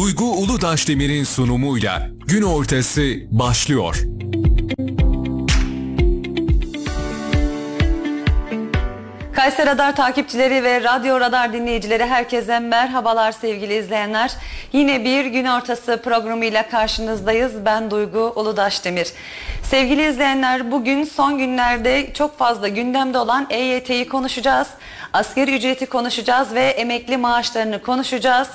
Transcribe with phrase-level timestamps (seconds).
[0.00, 3.96] Duygu Uludaşdemir'in sunumuyla gün ortası başlıyor.
[9.32, 14.32] Kayseri Radar takipçileri ve Radyo Radar dinleyicileri herkese merhabalar sevgili izleyenler.
[14.72, 17.52] Yine bir gün ortası programıyla karşınızdayız.
[17.64, 19.08] Ben Duygu Uludaşdemir.
[19.62, 24.68] Sevgili izleyenler bugün son günlerde çok fazla gündemde olan EYT'yi konuşacağız.
[25.12, 28.48] Asgari ücreti konuşacağız ve emekli maaşlarını konuşacağız.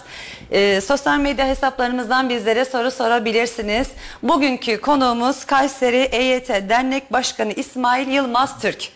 [0.51, 3.87] Ee, sosyal medya hesaplarımızdan bizlere soru sorabilirsiniz.
[4.23, 8.89] Bugünkü konuğumuz Kayseri EYT Dernek Başkanı İsmail Yılmaz Türk.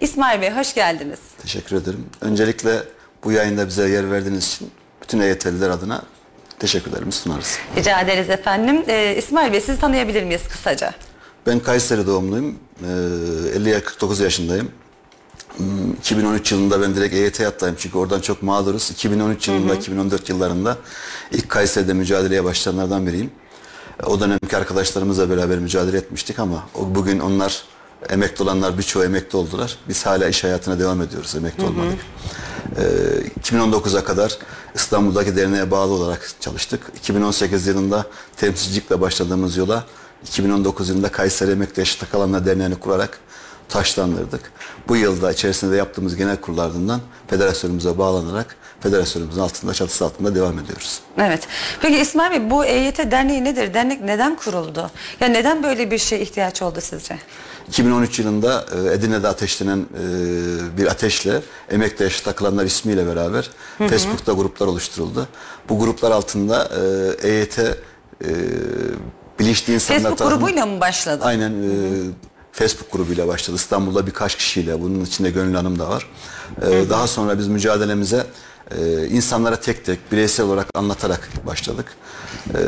[0.00, 1.18] İsmail Bey hoş geldiniz.
[1.42, 2.06] Teşekkür ederim.
[2.20, 2.78] Öncelikle
[3.24, 4.70] bu yayında bize yer verdiğiniz için
[5.02, 6.02] bütün EYT'liler adına
[6.58, 7.58] teşekkürlerimizi sunarız.
[7.76, 8.84] Rica ederiz efendim.
[8.88, 10.92] Ee, İsmail Bey sizi tanıyabilir miyiz kısaca?
[11.46, 12.58] Ben Kayseri doğumluyum.
[12.82, 12.86] Ee,
[13.56, 14.70] 50 49 yaşındayım.
[15.56, 18.90] Hmm, 2013 yılında ben direkt EYT'ye atlayayım çünkü oradan çok mağduruz.
[18.90, 20.76] 2013 yılında, 2014 yıllarında
[21.30, 23.30] ilk Kayseri'de mücadeleye başlayanlardan biriyim.
[24.06, 27.64] O dönemki arkadaşlarımızla beraber mücadele etmiştik ama bugün onlar
[28.08, 29.78] emekli olanlar birçoğu emekli oldular.
[29.88, 31.98] Biz hala iş hayatına devam ediyoruz, emekli olmadık.
[32.76, 34.38] Ee, 2019'a kadar
[34.74, 36.80] İstanbul'daki derneğe bağlı olarak çalıştık.
[36.96, 38.06] 2018 yılında
[38.36, 39.84] temsilcilikle başladığımız yola
[40.22, 43.18] 2019 yılında Kayseri Emekli Yaşlı Kalanlar Derneği'ni kurarak
[43.68, 44.52] taşlandırdık.
[44.88, 51.00] Bu yılda içerisinde yaptığımız genel kurullarından federasyonumuza bağlanarak federasyonumuzun altında çatısı altında devam ediyoruz.
[51.18, 51.48] Evet.
[51.80, 53.74] Peki İsmail Bey bu EYT Derneği nedir?
[53.74, 54.90] Dernek neden kuruldu?
[55.20, 57.18] Ya neden böyle bir şeye ihtiyaç oldu sizce?
[57.68, 61.40] 2013 yılında e, Edirne'de ateşlenen e, bir ateşle
[61.70, 65.28] emekli yaşlı takılanlar ismiyle beraber Facebook'ta gruplar oluşturuldu.
[65.68, 66.68] Bu gruplar altında
[67.22, 67.64] EYT e,
[69.38, 71.24] bilinçli insanlar Facebook tarafından- grubuyla mı başladı?
[71.24, 71.66] Aynen e,
[72.54, 73.56] Facebook grubuyla başladı.
[73.56, 76.06] İstanbul'da birkaç kişiyle bunun içinde Gönül Hanım da var.
[76.62, 78.26] E, daha sonra biz mücadelemize
[78.70, 81.86] e, insanlara tek tek bireysel olarak anlatarak başladık.
[82.54, 82.60] E,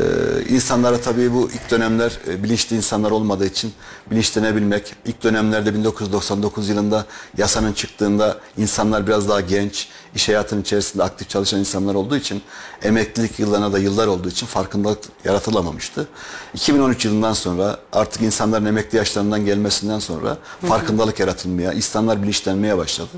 [0.49, 3.73] insanlara tabii bu ilk dönemler e, bilinçli insanlar olmadığı için
[4.11, 4.93] bilinçlenebilmek.
[5.05, 7.05] İlk dönemlerde 1999 yılında
[7.37, 12.41] yasanın çıktığında insanlar biraz daha genç, iş hayatının içerisinde aktif çalışan insanlar olduğu için
[12.83, 16.07] emeklilik yıllarına da yıllar olduğu için farkındalık yaratılamamıştı.
[16.53, 23.17] 2013 yılından sonra artık insanların emekli yaşlarından gelmesinden sonra farkındalık yaratılmaya, insanlar bilinçlenmeye başladı.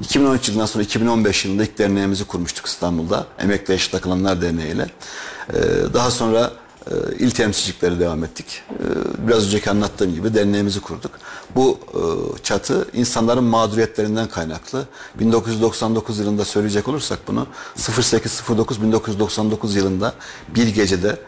[0.00, 3.26] 2013 yılından sonra 2015 yılında ilk derneğimizi kurmuştuk İstanbul'da.
[3.38, 4.86] Emekli Yaşlı Takılanlar Derneği ile.
[5.52, 5.54] Ee,
[5.94, 6.52] daha sonra
[6.90, 8.62] e, il temsilcilikleri devam ettik.
[8.70, 8.74] Ee,
[9.28, 11.10] biraz önceki anlattığım gibi derneğimizi kurduk.
[11.54, 12.00] Bu e,
[12.42, 14.84] çatı insanların mağduriyetlerinden kaynaklı.
[15.20, 20.12] 1999 yılında söyleyecek olursak bunu 08.09.1999 yılında
[20.54, 21.18] bir gecede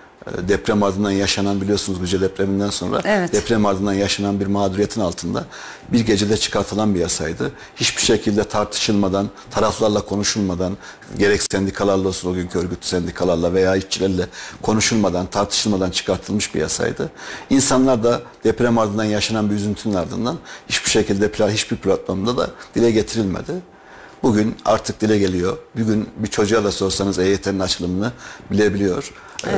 [0.48, 3.32] deprem ardından yaşanan biliyorsunuz Güce depreminden sonra Evet.
[3.32, 5.44] deprem ardından yaşanan bir mağduriyetin altında
[5.92, 7.52] bir gecede çıkartılan bir yasaydı.
[7.76, 10.76] Hiçbir şekilde tartışılmadan, taraflarla konuşulmadan,
[11.18, 14.26] gerek sendikalarla olsun o günkü örgütlü sendikalarla veya işçilerle
[14.62, 17.10] konuşulmadan, tartışılmadan çıkartılmış bir yasaydı.
[17.50, 20.38] İnsanlar da deprem ardından yaşanan bir üzüntünün ardından
[20.68, 23.52] hiçbir şekilde hiçbir platformda da dile getirilmedi.
[24.22, 25.56] Bugün artık dile geliyor.
[25.78, 28.12] Bugün bir çocuğa da sorsanız EYT'nin açılımını
[28.50, 29.12] bilebiliyor.
[29.46, 29.50] Ee,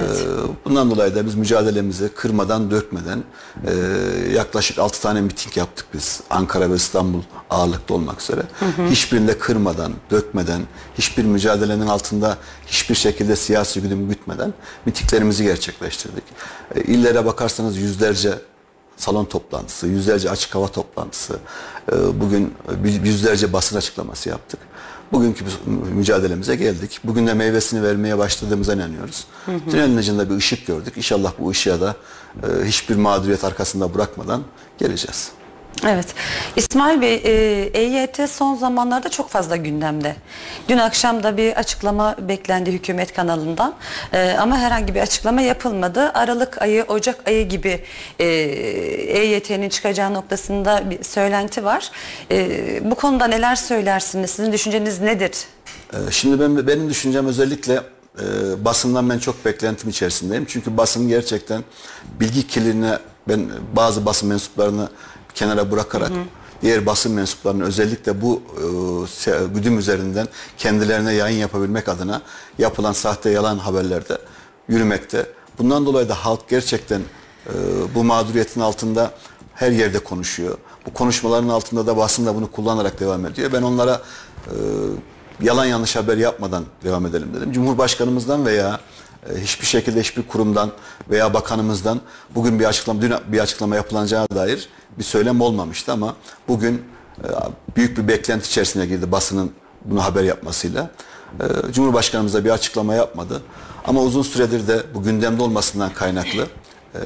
[0.64, 3.24] bundan dolayı da biz mücadelemizi kırmadan, dökmeden
[3.66, 3.72] e,
[4.34, 6.20] yaklaşık 6 tane miting yaptık biz.
[6.30, 8.42] Ankara ve İstanbul ağırlıklı olmak üzere.
[8.90, 10.60] Hiçbirinde kırmadan, dökmeden,
[10.98, 12.36] hiçbir mücadelenin altında
[12.66, 14.54] hiçbir şekilde siyasi güdüm gütmeden
[14.86, 16.24] mitinglerimizi gerçekleştirdik.
[16.74, 18.34] E, illere bakarsanız yüzlerce
[18.98, 21.38] salon toplantısı, yüzlerce açık hava toplantısı,
[21.92, 22.54] e, bugün
[23.04, 24.60] yüzlerce basın açıklaması yaptık.
[25.12, 25.44] Bugünkü
[25.94, 27.00] mücadelemize geldik.
[27.04, 29.26] Bugün de meyvesini vermeye başladığımıza inanıyoruz.
[29.70, 30.96] Tünelin ucunda bir ışık gördük.
[30.96, 31.96] İnşallah bu ışığa da
[32.42, 34.42] e, hiçbir mağduriyet arkasında bırakmadan
[34.78, 35.30] geleceğiz.
[35.86, 36.06] Evet.
[36.56, 37.30] İsmail Bey, e,
[37.74, 40.16] EYT son zamanlarda çok fazla gündemde.
[40.68, 43.74] Dün akşam da bir açıklama beklendi hükümet kanalından.
[44.12, 46.10] E, ama herhangi bir açıklama yapılmadı.
[46.14, 47.84] Aralık ayı, Ocak ayı gibi
[48.18, 51.90] e, EYT'nin çıkacağı noktasında bir söylenti var.
[52.30, 54.30] E, bu konuda neler söylersiniz?
[54.30, 55.32] Sizin düşünceniz nedir?
[55.92, 57.82] Ee, Şimdi ben benim düşüncem özellikle
[58.20, 58.24] e,
[58.64, 60.44] basından ben çok beklentim içerisindeyim.
[60.48, 61.64] Çünkü basın gerçekten
[62.20, 62.98] bilgi kirliliğine
[63.28, 64.88] ben bazı basın mensuplarını
[65.38, 66.12] kenara bırakarak
[66.62, 68.42] diğer basın mensuplarının özellikle bu
[69.26, 72.22] e, güdüm üzerinden kendilerine yayın yapabilmek adına
[72.58, 74.18] yapılan sahte yalan haberlerde
[74.68, 75.26] yürümekte.
[75.58, 77.00] Bundan dolayı da halk gerçekten
[77.46, 77.52] e,
[77.94, 79.10] bu mağduriyetin altında
[79.54, 80.58] her yerde konuşuyor.
[80.86, 83.52] Bu konuşmaların altında da basın da bunu kullanarak devam ediyor.
[83.52, 84.02] Ben onlara
[84.46, 84.54] e,
[85.40, 87.52] yalan yanlış haber yapmadan devam edelim dedim.
[87.52, 88.80] Cumhurbaşkanımızdan veya
[89.30, 90.70] e, hiçbir şekilde hiçbir kurumdan
[91.10, 92.00] veya bakanımızdan
[92.34, 96.16] bugün bir açıklama dün bir açıklama yapılacağına dair bir söylem olmamıştı ama
[96.48, 96.82] bugün
[97.24, 97.28] e,
[97.76, 99.52] büyük bir beklenti içerisine girdi basının
[99.84, 100.90] bunu haber yapmasıyla.
[101.40, 103.42] E, Cumhurbaşkanımız da bir açıklama yapmadı.
[103.84, 106.46] Ama uzun süredir de bu gündemde olmasından kaynaklı
[106.94, 107.00] e,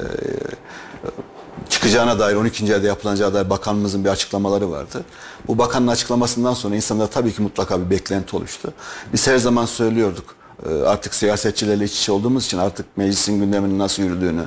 [1.68, 2.74] çıkacağına dair 12.
[2.74, 5.04] ayda yapılacağı dair bakanımızın bir açıklamaları vardı.
[5.48, 8.72] Bu bakanın açıklamasından sonra insanlar tabii ki mutlaka bir beklenti oluştu.
[9.12, 10.41] Biz her zaman söylüyorduk
[10.86, 14.44] artık siyasetçilerle iç içe olduğumuz için artık meclisin gündeminin nasıl yürüdüğünü,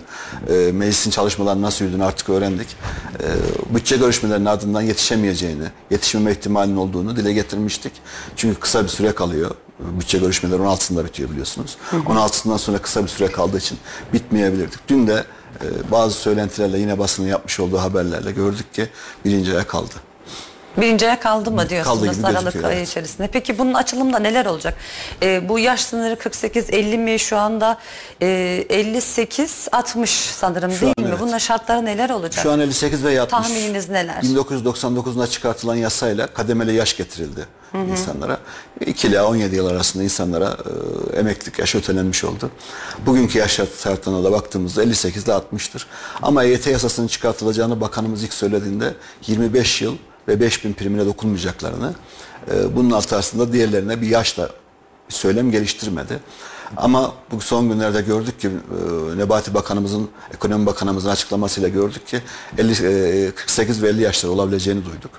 [0.49, 2.67] e, meclisin çalışmalarının nasıl yürüdüğünü artık öğrendik.
[3.23, 3.27] E,
[3.75, 7.91] bütçe görüşmelerinin ardından yetişemeyeceğini, yetişmeme ihtimalinin olduğunu dile getirmiştik.
[8.35, 9.51] Çünkü kısa bir süre kalıyor.
[9.79, 11.77] Bütçe görüşmeleri 16'sında bitiyor biliyorsunuz.
[11.91, 13.77] 16'sından sonra kısa bir süre kaldığı için
[14.13, 14.79] bitmeyebilirdik.
[14.87, 15.23] Dün de
[15.91, 18.89] bazı söylentilerle yine basının yapmış olduğu haberlerle gördük ki
[19.25, 19.93] birinci aya kaldı.
[20.77, 22.87] Birinci aya kaldı mı diyorsunuz Kaldı gibi Aralık gözüküyor, ayı evet.
[22.87, 23.27] içerisinde.
[23.27, 24.77] Peki bunun açılımda neler olacak?
[25.23, 27.77] Ee, bu yaş sınırı 48-50 mi şu anda
[28.21, 31.09] e, 58-60 sanırım Şu değil an mi?
[31.09, 31.19] evet.
[31.21, 32.43] Bunun şartları neler olacak?
[32.43, 33.31] Şu an 58 ve 60.
[33.31, 34.21] Tahmininiz neler?
[34.21, 37.45] 1999'da çıkartılan yasayla kademeli yaş getirildi
[37.91, 38.37] insanlara.
[38.85, 40.57] 2 ile 17 yıl arasında insanlara
[41.13, 42.51] e, emeklilik yaşı ötelenmiş oldu.
[43.05, 43.51] Bugünkü yaş
[43.83, 45.85] şartlarına da baktığımızda 58 ile 60'tır.
[46.21, 48.93] Ama EYT yasasının çıkartılacağını bakanımız ilk söylediğinde
[49.27, 49.95] 25 yıl
[50.27, 51.93] ve 5000 primine dokunmayacaklarını
[52.51, 54.49] e, bunun altı diğerlerine bir yaşla
[55.09, 56.19] bir söylem geliştirmedi.
[56.77, 62.21] Ama bu son günlerde gördük ki e, Nebati Bakanımızın, Ekonomi Bakanımızın açıklamasıyla gördük ki
[62.57, 65.11] 50, e, 48 ve 50 yaşlar olabileceğini duyduk.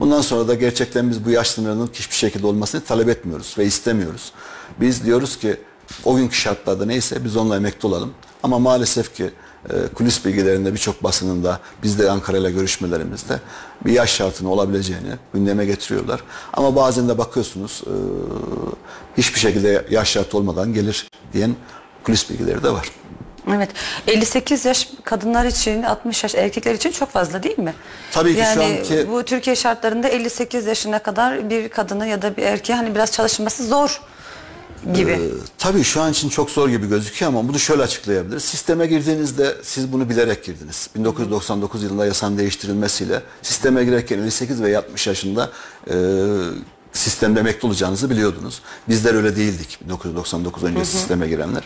[0.00, 4.32] Bundan sonra da gerçekten biz bu yaş sınırının hiçbir şekilde olmasını talep etmiyoruz ve istemiyoruz.
[4.80, 5.56] Biz diyoruz ki
[6.04, 8.14] o günkü şartlarda neyse biz onunla emekli olalım.
[8.42, 9.30] Ama maalesef ki
[9.70, 13.40] e, kulis bilgilerinde birçok basınında biz de Ankara ile görüşmelerimizde
[13.86, 16.20] bir yaş şartının olabileceğini gündeme getiriyorlar.
[16.52, 17.92] Ama bazen de bakıyorsunuz e,
[19.18, 21.56] hiçbir şekilde yaş şartı olmadan gelir diyen
[22.04, 22.88] kulis bilgileri de var.
[23.56, 23.70] Evet.
[24.06, 27.74] 58 yaş kadınlar için, 60 yaş erkekler için çok fazla değil mi?
[28.12, 32.36] Tabii ki şu yani anki- bu Türkiye şartlarında 58 yaşına kadar bir kadını ya da
[32.36, 34.00] bir erkeği hani biraz çalışması zor
[34.94, 35.10] gibi.
[35.10, 38.44] Ee, tabii şu an için çok zor gibi gözüküyor ama bunu şöyle açıklayabiliriz.
[38.44, 40.90] Sisteme girdiğinizde siz bunu bilerek girdiniz.
[40.96, 45.50] 1999 yılında yasanın değiştirilmesiyle sisteme girerken 58 ve 60 yaşında
[45.90, 45.94] e,
[46.92, 48.62] sistemde emekli olacağınızı biliyordunuz.
[48.88, 51.62] Bizler öyle değildik 1999 önce sisteme girenler.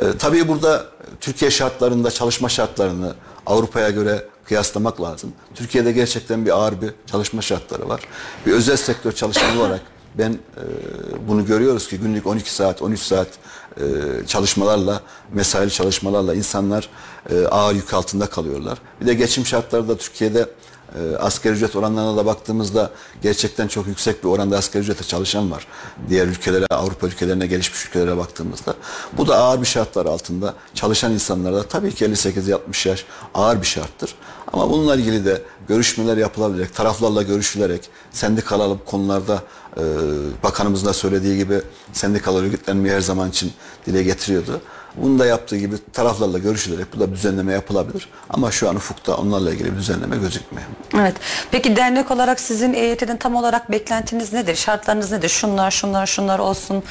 [0.00, 0.86] E, tabii burada
[1.20, 3.14] Türkiye şartlarında çalışma şartlarını
[3.46, 5.32] Avrupa'ya göre kıyaslamak lazım.
[5.54, 8.00] Türkiye'de gerçekten bir ağır bir çalışma şartları var.
[8.46, 9.80] Bir özel sektör çalışanı olarak
[10.18, 10.64] ben e,
[11.28, 13.28] bunu görüyoruz ki günlük 12 saat, 13 saat
[13.76, 13.82] e,
[14.26, 15.00] çalışmalarla,
[15.32, 16.88] mesaili çalışmalarla insanlar
[17.30, 18.78] e, ağır yük altında kalıyorlar.
[19.00, 20.46] Bir de geçim şartları da Türkiye'de
[20.94, 22.90] e, asgari ücret oranlarına da baktığımızda
[23.22, 25.66] gerçekten çok yüksek bir oranda asgari ücrete çalışan var.
[26.08, 28.74] Diğer ülkelere, Avrupa ülkelerine, gelişmiş ülkelere baktığımızda.
[29.12, 33.04] Bu da ağır bir şartlar altında çalışan insanlara da tabii ki 58-60 yaş
[33.34, 34.14] ağır bir şarttır.
[34.52, 39.42] Ama bununla ilgili de görüşmeler yapılabilecek, taraflarla görüşülerek, sendikalı konularda
[39.76, 39.82] e,
[40.42, 41.60] bakanımızın da söylediği gibi
[41.92, 43.52] sendikalar örgütlenmeyi her zaman için
[43.86, 44.60] dile getiriyordu.
[45.02, 48.08] Bunu da yaptığı gibi taraflarla görüşülerek bu da düzenleme yapılabilir.
[48.30, 50.66] Ama şu an ufukta onlarla ilgili bir düzenleme gözükmüyor.
[50.94, 51.14] Evet.
[51.50, 54.54] Peki dernek olarak sizin EYT'den tam olarak beklentiniz nedir?
[54.56, 55.28] Şartlarınız nedir?
[55.28, 56.82] Şunlar, şunlar, şunlar olsun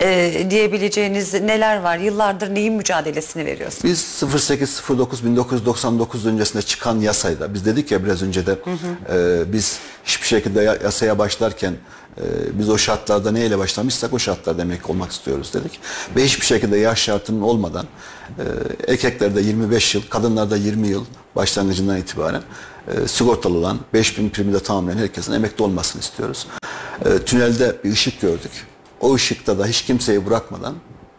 [0.00, 1.96] e, diyebileceğiniz neler var?
[1.98, 3.84] Yıllardır neyin mücadelesini veriyorsunuz?
[3.84, 8.58] Biz 0809 1999 öncesinde çıkan yasayla biz dedik ya biraz önce de
[9.12, 11.74] e, biz hiçbir şekilde ya- yasaya başlarken
[12.18, 15.80] e, biz o şartlarda neyle başlamışsak o şartlarda emekli olmak istiyoruz dedik.
[16.16, 17.86] Ve hiçbir şekilde yaş şartının olmadan
[18.38, 21.04] e, erkeklerde 25 yıl, kadınlarda 20 yıl
[21.36, 22.42] başlangıcından itibaren
[22.88, 26.46] e, sigortalı olan 5000 primi de tamamlayan herkesin emekli olmasını istiyoruz.
[27.04, 28.66] E, tünelde bir ışık gördük.
[29.00, 30.74] O ışıkta da hiç kimseyi bırakmadan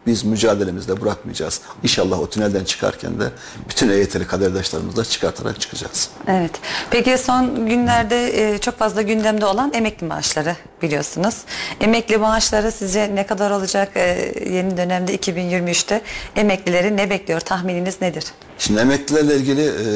[0.06, 1.60] biz mücadelemizde bırakmayacağız.
[1.82, 3.30] İnşallah o tünelden çıkarken de
[3.68, 6.08] bütün EYT'li kaderdaşlarımızla çıkartarak çıkacağız.
[6.28, 6.50] Evet.
[6.90, 11.34] Peki son günlerde e, çok fazla gündemde olan emekli maaşları biliyorsunuz.
[11.80, 16.02] Emekli maaşları sizce ne kadar olacak e, yeni dönemde 2023'te?
[16.36, 17.40] Emeklileri ne bekliyor?
[17.40, 18.24] Tahmininiz nedir?
[18.58, 19.86] Şimdi emeklilerle ilgili e,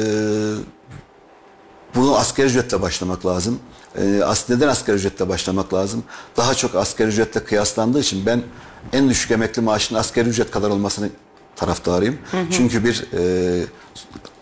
[1.95, 3.61] bunu asgari ücretle başlamak lazım.
[3.97, 6.04] E, as, neden asgari ücretle başlamak lazım?
[6.37, 8.42] Daha çok asgari ücretle kıyaslandığı için ben
[8.92, 11.09] en düşük emekli maaşının asgari ücret kadar olmasını
[11.57, 12.18] taraftarıyım.
[12.50, 13.64] Çünkü bir e,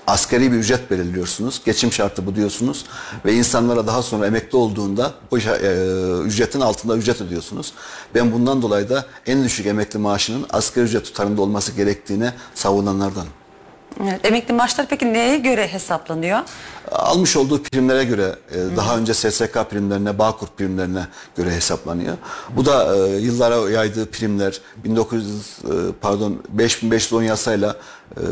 [0.06, 1.60] asgari bir ücret belirliyorsunuz.
[1.64, 2.84] Geçim şartı bu diyorsunuz.
[3.24, 5.42] Ve insanlara daha sonra emekli olduğunda o e,
[6.24, 7.72] ücretin altında ücret ödüyorsunuz.
[8.14, 13.28] Ben bundan dolayı da en düşük emekli maaşının asgari ücret tutarında olması gerektiğine savunanlardanım.
[14.02, 16.38] Evet, emekli maaşları peki neye göre hesaplanıyor?
[16.92, 22.16] almış olduğu primlere göre e, daha önce SSK primlerine, Bağkur primlerine göre hesaplanıyor.
[22.50, 25.68] Bu da e, yıllara yaydığı primler 1900 e,
[26.00, 27.76] pardon 5510 yasayla
[28.16, 28.22] e,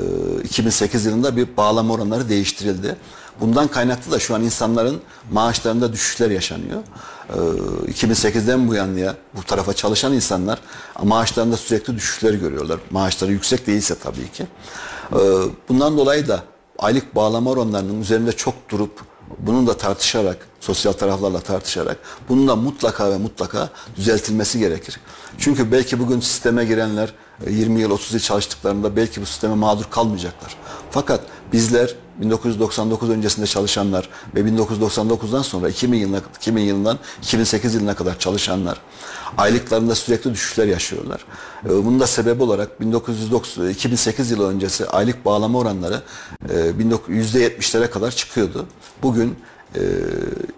[0.44, 2.96] 2008 yılında bir bağlama oranları değiştirildi.
[3.40, 5.00] Bundan kaynaklı da şu an insanların
[5.32, 6.82] maaşlarında düşüşler yaşanıyor.
[7.28, 10.58] E, 2008'den bu yanlıya bu tarafa çalışan insanlar
[11.02, 12.80] maaşlarında sürekli düşüşler görüyorlar.
[12.90, 14.46] Maaşları yüksek değilse tabii ki.
[15.12, 15.18] E,
[15.68, 16.42] bundan dolayı da
[16.78, 19.00] aylık bağlama oranlarının üzerinde çok durup
[19.38, 25.00] bunun da tartışarak, sosyal taraflarla tartışarak bunun da mutlaka ve mutlaka düzeltilmesi gerekir.
[25.38, 27.12] Çünkü belki bugün sisteme girenler
[27.50, 30.56] 20 yıl 30 yıl çalıştıklarında belki bu sisteme mağdur kalmayacaklar.
[30.90, 31.20] Fakat
[31.52, 38.80] bizler 1999 öncesinde çalışanlar ve 1999'dan sonra 2000 yılına 2000 yılından 2008 yılına kadar çalışanlar
[39.38, 41.24] aylıklarında sürekli düşüşler yaşıyorlar.
[41.64, 46.02] Bunun da sebebi olarak 1990 2008 yılı öncesi aylık bağlama oranları
[46.48, 48.66] %70'lere kadar çıkıyordu.
[49.02, 49.36] Bugün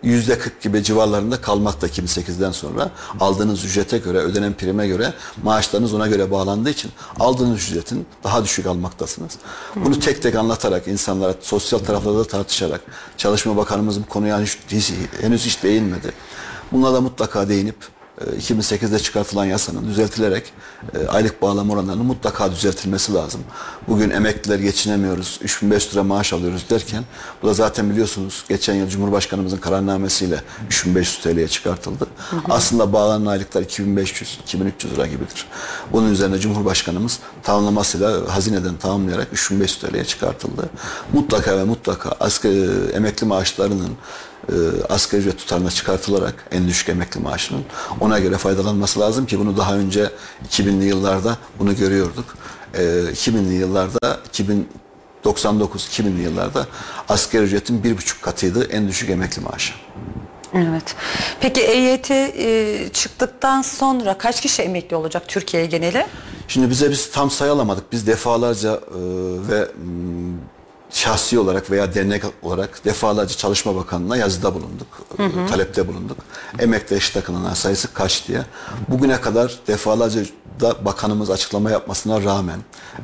[0.02, 6.06] yüzde 40 gibi civarlarında kalmakta 2008'den sonra aldığınız ücrete göre ödenen prime göre maaşlarınız ona
[6.06, 9.32] göre bağlandığı için aldığınız ücretin daha düşük almaktasınız.
[9.76, 12.80] Bunu tek tek anlatarak insanlara sosyal taraflarda tartışarak
[13.16, 14.38] Çalışma Bakanımız bu konuya
[15.20, 16.12] henüz hiç değinmedi.
[16.72, 17.76] Bunlara da mutlaka değinip
[18.20, 20.52] 2008'de çıkartılan yasanın düzeltilerek
[20.94, 23.40] e, aylık bağlama oranlarının mutlaka düzeltilmesi lazım.
[23.88, 27.04] Bugün emekliler geçinemiyoruz, 3500 lira maaş alıyoruz derken
[27.42, 32.06] bu da zaten biliyorsunuz geçen yıl Cumhurbaşkanımızın kararnamesiyle 3500 TL'ye çıkartıldı.
[32.30, 32.40] Hı hı.
[32.48, 35.46] Aslında bağlanan aylıklar 2500, 2300 lira gibidir.
[35.92, 40.68] Bunun üzerine Cumhurbaşkanımız tamamlamasıyla hazineden tamamlayarak 3500 TL'ye çıkartıldı.
[41.12, 43.96] Mutlaka ve mutlaka asgari emekli maaşlarının
[44.48, 44.54] e,
[44.88, 47.64] asgari ücret tutarına çıkartılarak en düşük emekli maaşının
[48.00, 50.10] ona göre faydalanması lazım ki bunu daha önce
[50.50, 52.36] 2000'li yıllarda bunu görüyorduk.
[52.74, 54.18] E, 2000'li yıllarda
[55.24, 56.66] 2099-2000'li yıllarda
[57.08, 59.72] asgari ücretin bir buçuk katıydı en düşük emekli maaşı.
[60.54, 60.94] Evet.
[61.40, 66.06] Peki EYT e, çıktıktan sonra kaç kişi emekli olacak Türkiye geneli?
[66.48, 67.92] Şimdi bize biz tam sayalamadık.
[67.92, 68.98] Biz defalarca e,
[69.48, 69.68] ve
[70.90, 74.86] şahsi olarak veya dernek olarak defalarca Çalışma Bakanlığı'na yazıda bulunduk.
[75.16, 75.46] Hı hı.
[75.50, 76.16] Talepte bulunduk.
[76.58, 78.42] Emekli eşit takılanan sayısı kaç diye.
[78.88, 80.20] Bugüne kadar defalarca
[80.60, 82.58] da bakanımız açıklama yapmasına rağmen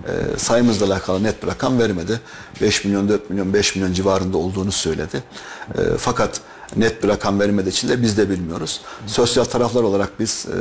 [0.08, 2.20] e, sayımızla alakalı net bir rakam vermedi.
[2.60, 5.22] 5 milyon, 4 milyon, 5 milyon civarında olduğunu söyledi.
[5.74, 6.40] E, fakat
[6.76, 8.80] net bir rakam vermediği için de biz de bilmiyoruz.
[9.06, 10.56] Sosyal taraflar olarak biz e,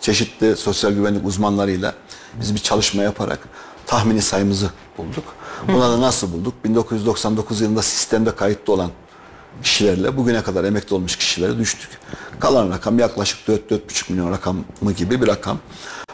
[0.00, 1.94] çeşitli sosyal güvenlik uzmanlarıyla
[2.40, 3.38] biz bir çalışma yaparak
[3.86, 5.24] tahmini sayımızı bulduk.
[5.68, 6.54] Buna da nasıl bulduk?
[6.64, 8.90] 1999 yılında sistemde kayıtlı olan
[9.62, 11.90] kişilerle bugüne kadar emekli olmuş kişilere düştük.
[12.40, 15.58] Kalan rakam yaklaşık 4-4,5 milyon rakamı gibi bir rakam.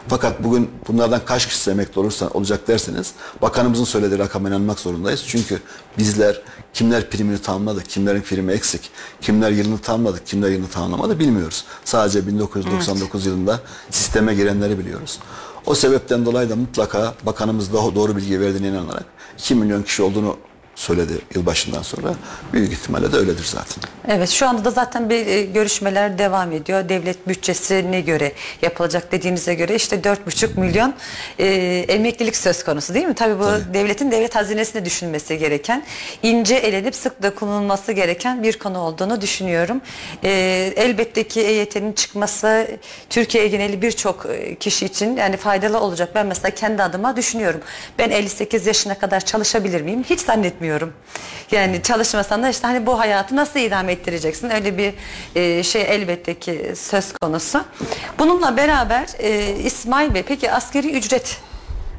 [0.07, 5.23] Fakat bugün bunlardan kaç kişi emekli olursa olacak derseniz bakanımızın söylediği rakama inanmak zorundayız.
[5.27, 5.61] Çünkü
[5.97, 6.41] bizler
[6.73, 11.63] kimler primini tamamladı, kimlerin primi eksik, kimler yılını tamamladı, kimler yılını tamamlamadı bilmiyoruz.
[11.85, 13.25] Sadece 1999 evet.
[13.25, 15.19] yılında sisteme girenleri biliyoruz.
[15.67, 19.05] O sebepten dolayı da mutlaka bakanımız daha doğru bilgi verdiğine inanarak
[19.37, 20.37] 2 milyon kişi olduğunu
[20.77, 22.13] söyledi yılbaşından sonra.
[22.53, 23.83] Büyük ihtimalle de öyledir zaten.
[24.07, 26.89] Evet şu anda da zaten bir e, görüşmeler devam ediyor.
[26.89, 28.31] Devlet bütçesine göre
[28.61, 30.93] yapılacak dediğinize göre işte 4,5 milyon
[31.39, 31.45] e,
[31.87, 33.13] emeklilik söz konusu değil mi?
[33.13, 33.73] Tabii bu Tabii.
[33.73, 35.83] devletin devlet hazinesine düşünmesi gereken,
[36.23, 39.81] ince elenip sık dokunulması gereken bir konu olduğunu düşünüyorum.
[40.23, 40.29] E,
[40.75, 42.67] elbette ki EYT'nin çıkması
[43.09, 46.09] Türkiye geneli birçok e, kişi için yani faydalı olacak.
[46.15, 47.61] Ben mesela kendi adıma düşünüyorum.
[47.99, 50.03] Ben 58 yaşına kadar çalışabilir miyim?
[50.09, 50.93] Hiç zannetmiyorum etmiyorum.
[51.51, 54.49] Yani çalışmasan da işte hani bu hayatı nasıl idame ettireceksin?
[54.49, 54.93] Öyle bir
[55.35, 57.63] e, şey elbette ki söz konusu.
[58.19, 61.37] Bununla beraber e, İsmail Bey peki askeri ücret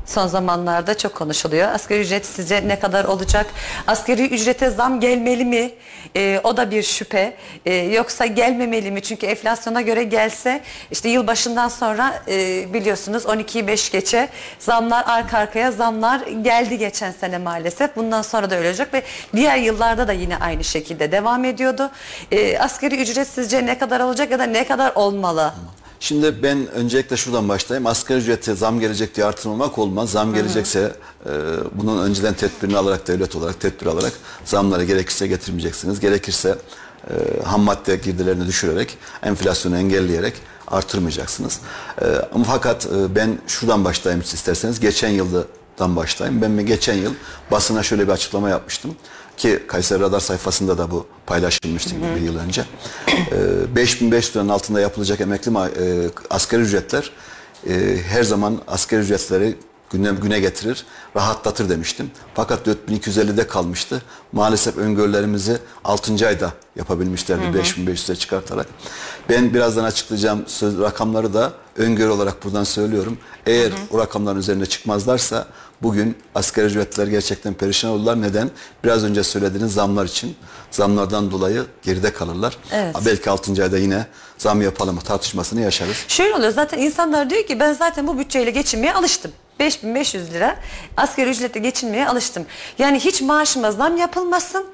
[0.09, 1.69] son zamanlarda çok konuşuluyor.
[1.69, 3.47] Asgari ücret sizce ne kadar olacak?
[3.87, 5.71] Asgari ücrete zam gelmeli mi?
[6.17, 7.35] E, o da bir şüphe.
[7.67, 9.03] E, yoksa gelmemeli mi?
[9.03, 10.61] Çünkü enflasyona göre gelse
[10.91, 17.39] işte yılbaşından sonra e, biliyorsunuz 12'yi 5 geçe zamlar arka arkaya zamlar geldi geçen sene
[17.39, 17.97] maalesef.
[17.97, 19.03] Bundan sonra da öyle olacak ve
[19.37, 21.91] diğer yıllarda da yine aynı şekilde devam ediyordu.
[22.33, 25.53] E, asgari ücret sizce ne kadar olacak ya da ne kadar olmalı?
[26.01, 27.87] Şimdi ben öncelikle şuradan başlayayım.
[27.87, 30.11] Asgari ücrete zam gelecek diye artırmamak olmaz.
[30.11, 30.93] Zam gelecekse
[31.27, 31.31] e,
[31.75, 34.13] bunun önceden tedbirini alarak devlet olarak tedbir alarak
[34.45, 36.01] zamları gerekirse getirmeyeceksiniz.
[36.01, 36.59] Gerekirse
[37.11, 40.35] e, ham madde girdilerini düşürerek enflasyonu engelleyerek
[40.67, 41.61] artırmayacaksınız.
[42.03, 44.81] E, ama fakat e, ben şuradan başlayayım isterseniz.
[44.81, 46.43] Geçen yıldan başlayayım.
[46.43, 47.13] Ben geçen yıl
[47.51, 48.97] basına şöyle bir açıklama yapmıştım
[49.39, 52.17] ki Kayseri Radar sayfasında da bu paylaşılmıştı hı hı.
[52.17, 52.65] bir yıl önce.
[53.33, 57.11] E, 5500 liranın altında yapılacak emekli e, asgari ücretler
[57.69, 59.57] e, her zaman asgari ücretleri
[59.91, 60.85] güne, güne getirir,
[61.17, 62.11] rahatlatır demiştim.
[62.35, 64.03] Fakat 4250'de kalmıştı.
[64.33, 66.27] Maalesef öngörülerimizi 6.
[66.27, 68.67] ayda yapabilmişlerdi 5500'e çıkartarak.
[69.29, 73.19] Ben birazdan açıklayacağım söz, rakamları da öngörü olarak buradan söylüyorum.
[73.47, 75.47] Eğer o rakamların üzerine çıkmazlarsa
[75.83, 78.23] bugün asgari ücretler gerçekten perişan olurlar.
[78.23, 78.51] Neden?
[78.85, 80.37] Biraz önce söylediğiniz zamlar için.
[80.71, 82.57] Zamlardan dolayı geride kalırlar.
[82.73, 82.97] Evet.
[83.07, 83.63] Belki 6.
[83.63, 84.07] ayda yine
[84.39, 86.05] zam yapalım mı tartışmasını yaşarız.
[86.09, 89.33] Şöyle oluyor zaten insanlar diyor ki ben zaten bu bütçeyle geçinmeye alıştım.
[89.61, 90.57] 5500 lira
[90.97, 92.47] asgari ücretle geçinmeye alıştım.
[92.79, 94.67] Yani hiç maaşıma zam yapılmasın.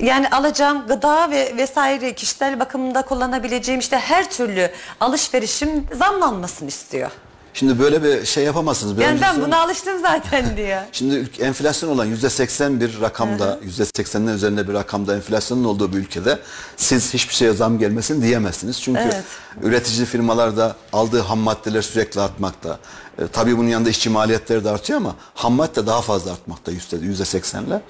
[0.00, 7.10] Yani alacağım gıda ve vesaire kişisel bakımında kullanabileceğim işte her türlü alışverişim zamlanmasın istiyor.
[7.54, 8.98] Şimdi böyle bir şey yapamazsınız.
[8.98, 10.80] Yani önce ben buna alıştım zaten diyor.
[10.92, 15.96] Şimdi enflasyon olan yüzde seksen bir rakamda, yüzde seksenin üzerinde bir rakamda enflasyonun olduğu bir
[15.96, 16.38] ülkede
[16.76, 18.82] siz hiçbir şeye zam gelmesin diyemezsiniz.
[18.82, 19.24] Çünkü Evet.
[19.62, 22.78] üretici firmalarda aldığı ham maddeler sürekli artmakta.
[23.18, 27.24] E, tabii bunun yanında işçi maliyetleri de artıyor ama ham madde daha fazla artmakta yüzde
[27.24, 27.82] seksenle.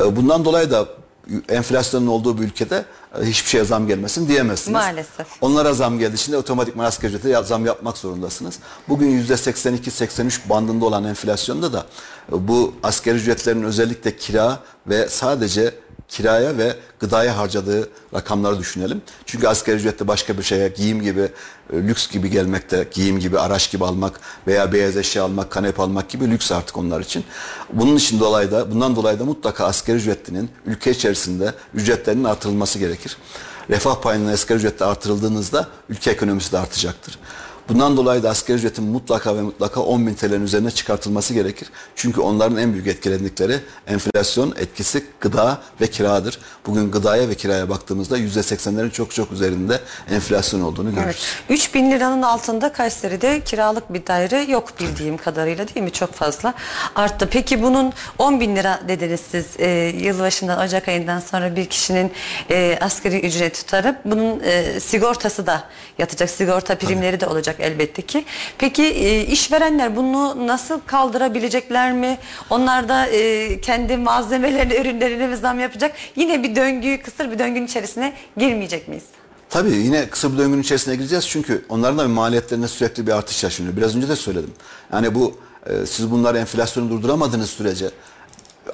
[0.00, 0.86] E, bundan dolayı da
[1.48, 2.84] enflasyonun olduğu bir ülkede
[3.20, 4.74] e, hiçbir şeye zam gelmesin diyemezsiniz.
[4.74, 5.26] Maalesef.
[5.40, 8.58] Onlara zam geldiği için de otomatikman asgari ücrete zam yapmak zorundasınız.
[8.88, 11.86] Bugün %82-83 bandında olan enflasyonda da
[12.32, 15.74] e, bu asgari ücretlerin özellikle kira ve sadece
[16.10, 19.02] kiraya ve gıdaya harcadığı rakamları düşünelim.
[19.26, 21.28] Çünkü asgari ücrette başka bir şeye giyim gibi,
[21.72, 26.08] e, lüks gibi gelmekte, giyim gibi, araç gibi almak veya beyaz eşya almak, kanepe almak
[26.08, 27.24] gibi lüks artık onlar için.
[27.72, 33.16] Bunun için dolayı da, bundan dolayı da mutlaka asgari ücretlinin ülke içerisinde ücretlerinin artırılması gerekir.
[33.70, 37.18] Refah payının asgari ücrette artırıldığınızda ülke ekonomisi de artacaktır.
[37.70, 41.68] Bundan dolayı da asgari ücretin mutlaka ve mutlaka 10 bin TL'nin üzerine çıkartılması gerekir.
[41.96, 46.38] Çünkü onların en büyük etkilendikleri enflasyon etkisi gıda ve kiradır.
[46.66, 51.36] Bugün gıdaya ve kiraya baktığımızda %80'lerin çok çok üzerinde enflasyon olduğunu görürüz.
[51.48, 51.60] Evet.
[51.60, 55.92] 3000 liranın altında Kayseri'de kiralık bir daire yok bildiğim kadarıyla değil mi?
[55.92, 56.54] Çok fazla
[56.94, 57.28] arttı.
[57.30, 62.12] Peki bunun 10 bin lira dediniz siz e, yılbaşından Ocak ayından sonra bir kişinin
[62.50, 65.64] e, asgari ücret tutarıp bunun e, sigortası da
[65.98, 66.30] yatacak.
[66.30, 68.24] Sigorta primleri de olacak elbette ki.
[68.58, 72.18] Peki e, işverenler bunu nasıl kaldırabilecekler mi?
[72.50, 75.92] Onlar da e, kendi malzemelerini, ürünlerini mi zam yapacak?
[76.16, 79.04] Yine bir döngü, kısır bir döngünün içerisine girmeyecek miyiz?
[79.50, 83.76] Tabii yine kısa bir döngünün içerisine gireceğiz çünkü onların da maliyetlerinde sürekli bir artış yaşanıyor.
[83.76, 84.52] Biraz önce de söyledim.
[84.92, 85.36] Yani bu
[85.66, 87.90] e, siz bunları enflasyonu durduramadığınız sürece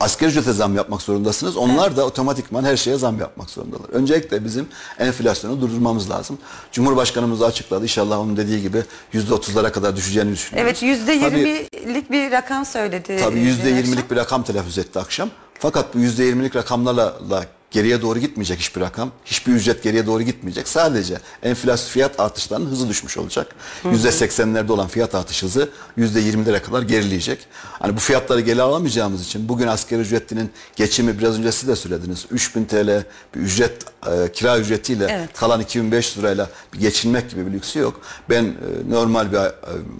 [0.01, 1.57] asgari ücrete zam yapmak zorundasınız.
[1.57, 3.89] Onlar da otomatikman her şeye zam yapmak zorundalar.
[3.93, 6.39] Öncelikle bizim enflasyonu durdurmamız lazım.
[6.73, 7.83] Cumhurbaşkanımız açıkladı.
[7.83, 10.69] İnşallah onun dediği gibi %30'lara kadar düşeceğini düşünüyoruz.
[10.69, 13.17] Evet yüzde yirmilik bir rakam söyledi.
[13.21, 15.31] Tabii yüzde yirmilik bir rakam telaffuz etti akşam.
[15.59, 19.11] Fakat bu yüzde yirmilik rakamlarla la geriye doğru gitmeyecek hiçbir rakam.
[19.25, 20.69] Hiçbir ücret geriye doğru gitmeyecek.
[20.69, 23.55] Sadece enflasyon fiyat artışlarının hızı düşmüş olacak.
[23.91, 27.39] Yüzde seksenlerde olan fiyat artış hızı yüzde yirmilere kadar gerileyecek.
[27.63, 32.27] Hani bu fiyatları geri alamayacağımız için bugün asgari ücretlinin geçimi biraz önce siz de söylediniz.
[32.31, 35.31] 3000 TL bir ücret e, kira ücretiyle Evet.
[35.39, 38.01] kalan 2500 lirayla bir geçinmek gibi bir lüksü yok.
[38.31, 38.55] Ben e,
[38.91, 39.53] normal bir e,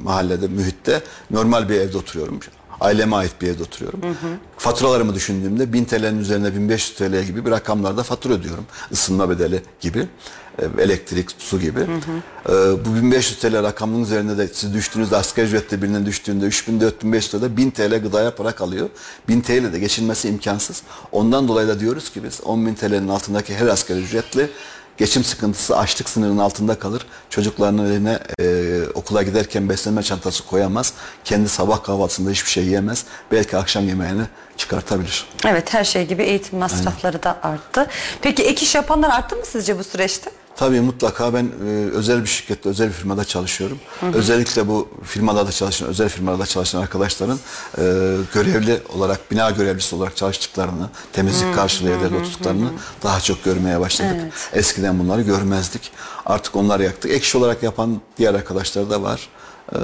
[0.03, 2.41] mahallede, mühitte normal bir evde oturuyorum.
[2.81, 4.01] Aileme ait bir evde oturuyorum.
[4.59, 8.65] Faturalarımı düşündüğümde 1000 TL'nin üzerine 1500 TL gibi bir rakamlarda fatura ödüyorum.
[8.91, 10.09] Isınma bedeli gibi,
[10.59, 11.81] e, elektrik, su gibi.
[11.81, 12.53] E,
[12.85, 17.71] bu 1500 TL rakamının üzerinde de siz düştüğünüzde asgari ücrette birinin düştüğünde 3000-4500 lirada 1000
[17.71, 18.89] TL gıdaya para kalıyor.
[19.29, 20.83] 1000 TL de geçinmesi imkansız.
[21.13, 24.51] Ondan dolayı da diyoruz ki biz 10.000 TL'nin altındaki her asgari ücretli
[24.97, 27.07] geçim sıkıntısı açlık sınırının altında kalır.
[27.31, 30.93] Çocuklarının eline e, okula giderken beslenme çantası koyamaz.
[31.25, 33.05] Kendi sabah kahvaltısında hiçbir şey yiyemez.
[33.33, 34.23] Belki akşam yemeğini
[34.57, 35.29] çıkartabilir.
[35.47, 37.87] Evet her şey gibi eğitim masrafları da arttı.
[38.23, 40.31] Peki ek iş yapanlar arttı mı sizce bu süreçte?
[40.57, 43.79] Tabii mutlaka ben e, özel bir şirkette, özel bir firmada çalışıyorum.
[44.15, 47.39] Özellikle bu firmalarda çalışan, özel firmalarda çalışan arkadaşların
[47.79, 47.83] e,
[48.35, 52.69] görevli olarak, bina görevlisi olarak çalıştıklarını, temizlik karşılığı evlerde oturduklarını
[53.03, 54.17] daha çok görmeye başladık.
[54.23, 54.33] Evet.
[54.53, 55.91] Eskiden bunları görmezdik.
[56.27, 57.11] Artık onları yaktık.
[57.11, 59.29] Ek iş olarak yapan diğer arkadaşlar da var.
[59.73, 59.79] E,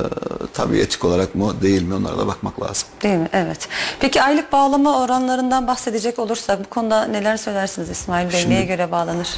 [0.55, 2.89] tabii etik olarak mı değil mi onlara da bakmak lazım.
[3.03, 3.29] Değil mi?
[3.33, 3.69] Evet.
[4.01, 8.41] Peki aylık bağlama oranlarından bahsedecek olursak bu konuda neler söylersiniz İsmail Bey?
[8.41, 9.29] Şimdi- Neye göre bağlanır?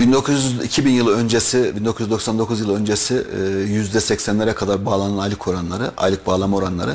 [0.00, 6.26] 1900 2000 yılı öncesi 1999 yılı öncesi e, yüzde 80'lere kadar bağlanan aylık oranları aylık
[6.26, 6.94] bağlama oranları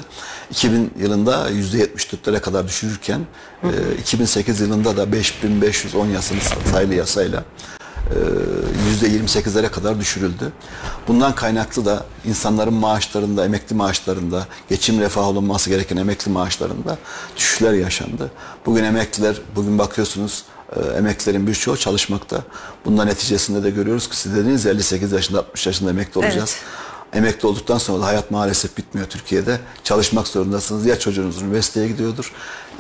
[0.52, 3.20] 2000 yılında yüzde 74'lere kadar düşürürken
[3.64, 3.68] e,
[4.02, 10.54] 2008 yılında da 5510 yasası sayılı yasayla e, %28'lere kadar düşürüldü.
[11.08, 16.98] Bundan kaynaklı da insanların maaşlarında, emekli maaşlarında, geçim refah olunması gereken emekli maaşlarında
[17.38, 18.32] düşüşler yaşandı.
[18.66, 20.44] Bugün emekliler, bugün bakıyorsunuz
[20.76, 22.44] e, emeklilerin birçoğu çalışmakta.
[22.86, 26.56] Bundan neticesinde de görüyoruz ki siz dediniz ya, 58 yaşında 60 yaşında emekli olacağız.
[27.14, 29.60] Emekli olduktan sonra da hayat maalesef bitmiyor Türkiye'de.
[29.84, 30.86] Çalışmak zorundasınız.
[30.86, 32.34] Ya çocuğunuz üniversiteye gidiyordur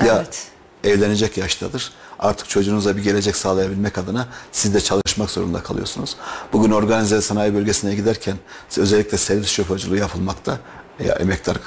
[0.05, 0.47] ya Evet.
[0.83, 1.91] evlenecek yaştadır.
[2.23, 6.15] Artık çocuğunuza bir gelecek sağlayabilmek adına siz de çalışmak zorunda kalıyorsunuz.
[6.53, 8.36] Bugün organize sanayi bölgesine giderken
[8.77, 10.57] özellikle servis şoförcülüğü yapılmakta
[11.05, 11.59] ya emektar e,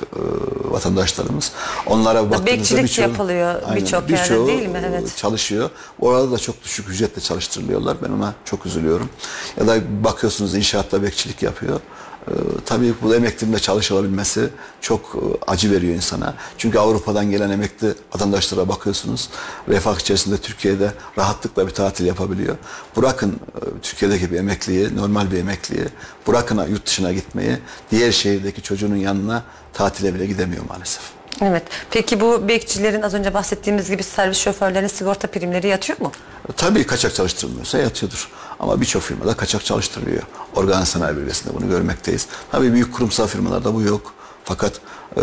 [0.64, 1.52] vatandaşlarımız.
[1.86, 4.78] Onlara baktığınızda bekçilik birçoğu- yapılıyor birçok yerde birçoğu, değil mi?
[4.78, 5.16] e, Evet.
[5.16, 5.70] Çalışıyor.
[6.00, 7.96] Orada da çok düşük ücretle çalıştırılıyorlar.
[8.02, 9.08] Ben ona çok üzülüyorum.
[9.60, 11.80] Ya da bakıyorsunuz inşaatta bekçilik yapıyor.
[12.28, 12.32] Ee,
[12.66, 14.48] tabii bu emeklinin de çalışılabilmesi
[14.80, 16.34] çok e, acı veriyor insana.
[16.58, 19.28] Çünkü Avrupa'dan gelen emekli vatandaşlara bakıyorsunuz.
[19.68, 22.56] Refah içerisinde Türkiye'de rahatlıkla bir tatil yapabiliyor.
[22.96, 25.84] Bırakın e, Türkiye'deki bir emekliyi, normal bir emekliyi,
[26.28, 27.58] bırakın yurt dışına gitmeyi,
[27.90, 31.15] diğer şehirdeki çocuğunun yanına tatile bile gidemiyor maalesef.
[31.42, 31.62] Evet.
[31.90, 36.12] Peki bu bekçilerin az önce bahsettiğimiz gibi servis şoförlerinin sigorta primleri yatıyor mu?
[36.56, 38.28] Tabii kaçak çalıştırılmıyorsa yatıyordur.
[38.60, 40.22] Ama birçok firmada kaçak çalıştırılıyor.
[40.54, 42.26] Organ sanayi bölgesinde bunu görmekteyiz.
[42.52, 44.14] Tabii büyük kurumsal firmalarda bu yok.
[44.44, 44.72] Fakat
[45.16, 45.22] e,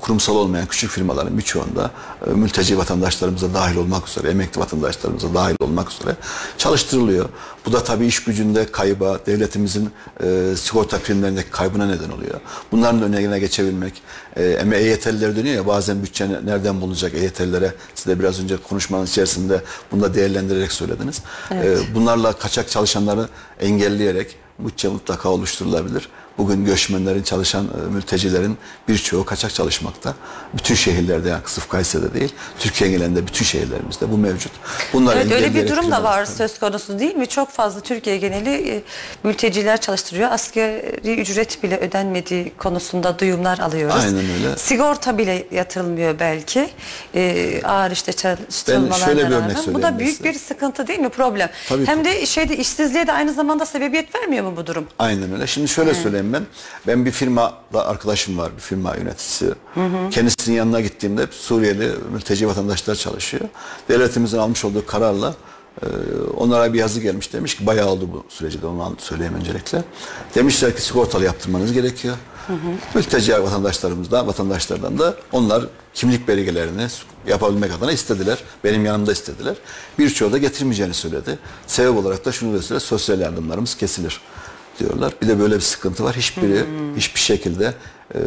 [0.00, 1.90] kurumsal olmayan küçük firmaların birçoğunda
[2.26, 6.16] e, mülteci vatandaşlarımıza dahil olmak üzere, emekli vatandaşlarımıza dahil olmak üzere
[6.58, 7.28] çalıştırılıyor.
[7.66, 9.90] Bu da tabii iş gücünde kayba, devletimizin
[10.22, 12.40] e, sigorta primlerindeki kaybına neden oluyor.
[12.72, 14.02] Bunların önüne geçebilmek,
[14.36, 19.62] e, EYT'liler dönüyor ya bazen bütçe nereden bulunacak EYT'lilere siz de biraz önce konuşmanın içerisinde
[19.92, 21.22] bunu da değerlendirerek söylediniz.
[21.52, 23.28] E, bunlarla kaçak çalışanları
[23.60, 26.08] engelleyerek bütçe mutlaka oluşturulabilir.
[26.38, 30.14] Bugün göçmenlerin çalışan e, mültecilerin birçoğu kaçak çalışmakta.
[30.54, 34.52] Bütün şehirlerde yani sırf Kayseri'de değil, Türkiye genelinde bütün şehirlerimizde bu mevcut.
[34.92, 37.26] Bunlar Evet öyle bir durum da var söz konusu değil mi?
[37.26, 38.82] Çok fazla Türkiye geneli e,
[39.24, 40.30] mülteciler çalıştırıyor.
[40.32, 43.96] Asgari ücret bile ödenmediği konusunda duyumlar alıyoruz.
[44.04, 44.56] Aynen öyle.
[44.56, 46.68] Sigorta bile yatırılmıyor belki.
[47.14, 49.74] E, ağır işte çalıştırılmalarla Ben şöyle bir örnek.
[49.74, 50.28] Bu da büyük size.
[50.28, 51.08] bir sıkıntı değil mi?
[51.08, 51.50] Problem.
[51.68, 52.04] Tabii Hem ki.
[52.04, 54.86] de şeyde işsizliğe de aynı zamanda sebebiyet vermiyor mu bu durum?
[54.98, 55.46] Aynen öyle.
[55.46, 56.46] Şimdi şöyle söyleyeyim ben.
[56.86, 59.54] Ben bir firmada arkadaşım var, bir firma yöneticisi.
[60.10, 63.44] Kendisinin yanına gittiğimde Suriyeli mülteci vatandaşlar çalışıyor.
[63.88, 65.34] Devletimizin almış olduğu kararla
[65.82, 65.86] e,
[66.36, 67.32] onlara bir yazı gelmiş.
[67.32, 69.84] Demiş ki bayağı oldu bu süreci de onu söyleyeyim öncelikle.
[70.34, 72.16] Demişler ki sigortalı yaptırmanız gerekiyor.
[72.94, 75.64] Mülteci vatandaşlarımızdan, vatandaşlardan da onlar
[75.94, 76.86] kimlik belgelerini
[77.26, 78.38] yapabilmek adına istediler.
[78.64, 79.56] Benim yanımda istediler.
[79.98, 81.38] Birçoğu da getirmeyeceğini söyledi.
[81.66, 82.84] Sebep olarak da şunu da söyledi.
[82.84, 84.20] Sosyal yardımlarımız kesilir
[84.78, 85.12] diyorlar.
[85.22, 86.16] Bir de böyle bir sıkıntı var.
[86.16, 86.64] Hiçbiri
[86.96, 87.74] hiçbir şekilde
[88.14, 88.18] e,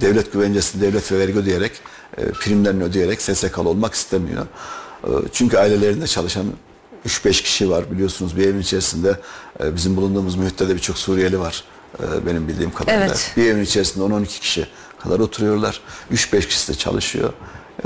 [0.00, 1.72] devlet güvencesi, devlet ve vergi ödeyerek,
[2.18, 4.46] e, primlerini ödeyerek SSK'lı olmak istemiyor.
[5.04, 6.46] E, çünkü ailelerinde çalışan
[7.06, 9.20] 3-5 kişi var biliyorsunuz bir evin içerisinde
[9.60, 11.64] e, bizim bulunduğumuz mühitte de birçok Suriyeli var
[12.00, 13.06] e, benim bildiğim kadarıyla.
[13.06, 13.32] Evet.
[13.36, 14.66] Bir evin içerisinde 10-12 kişi
[14.98, 15.80] kadar oturuyorlar.
[16.12, 17.32] 3-5 kişi de çalışıyor.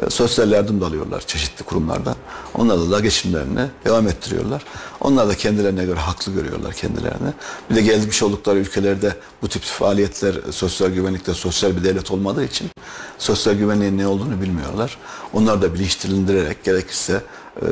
[0.01, 2.17] E, sosyal yardım da alıyorlar çeşitli kurumlardan.
[2.55, 4.65] Onlarla da geçimlerini devam ettiriyorlar.
[5.01, 7.33] Onlar da kendilerine göre haklı görüyorlar kendilerini.
[7.71, 12.45] Bir de gelmiş oldukları ülkelerde bu tip faaliyetler e, sosyal güvenlikte sosyal bir devlet olmadığı
[12.45, 12.71] için
[13.19, 14.99] sosyal güvenliğin ne olduğunu bilmiyorlar.
[15.33, 17.23] Onlar da bilinçlendirerek gerekirse
[17.57, 17.67] e,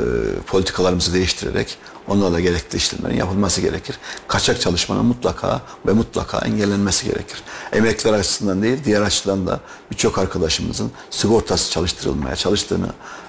[0.46, 3.98] politikalarımızı değiştirerek onlarla gerekli işlemlerin yapılması gerekir.
[4.28, 7.42] Kaçak çalışmanın mutlaka ve mutlaka engellenmesi gerekir.
[7.72, 9.60] Emekliler açısından değil, diğer açıdan da
[9.90, 12.88] birçok arkadaşımızın sigortası çalıştırılmaya çalıştığını,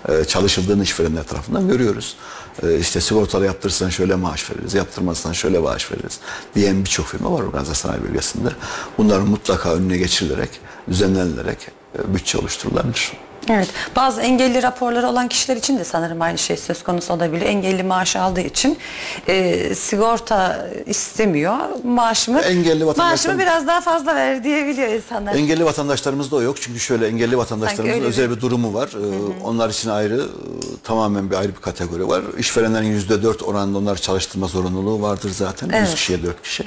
[0.09, 2.15] e, çalışıldığını işverenler tarafından görüyoruz.
[2.63, 6.19] E, işte sigortalı yaptırırsan şöyle maaş veririz, yaptırmazsan şöyle maaş veririz
[6.55, 8.49] diyen birçok firma var organize sanayi bölgesinde.
[8.97, 10.49] Bunların mutlaka önüne geçirilerek,
[10.89, 11.57] düzenlenilerek
[11.99, 13.11] e, bütçe oluşturulabilir.
[13.51, 13.67] Evet.
[13.95, 17.45] Bazı engelli raporları olan kişiler için de sanırım aynı şey söz konusu olabilir.
[17.45, 18.77] Engelli maaş aldığı için
[19.27, 21.55] e, sigorta istemiyor.
[21.83, 25.35] Maaşımı Engelli vatandaşlar- maaşımı biraz daha fazla ver diyebiliyor insanlar.
[25.35, 26.61] Engelli vatandaşlarımızda o yok.
[26.61, 28.89] Çünkü şöyle engelli vatandaşlarımızın öyle özel bir durumu var.
[28.93, 30.23] Ee, Onlar için ayrı, e,
[30.83, 32.21] tamamen bir ayrı bir kategori var.
[32.37, 35.69] İşverenlerin yüzde dört oranında onlar çalıştırma zorunluluğu vardır zaten.
[35.69, 35.81] Evet.
[35.87, 36.63] 100 kişiye 4 kişi.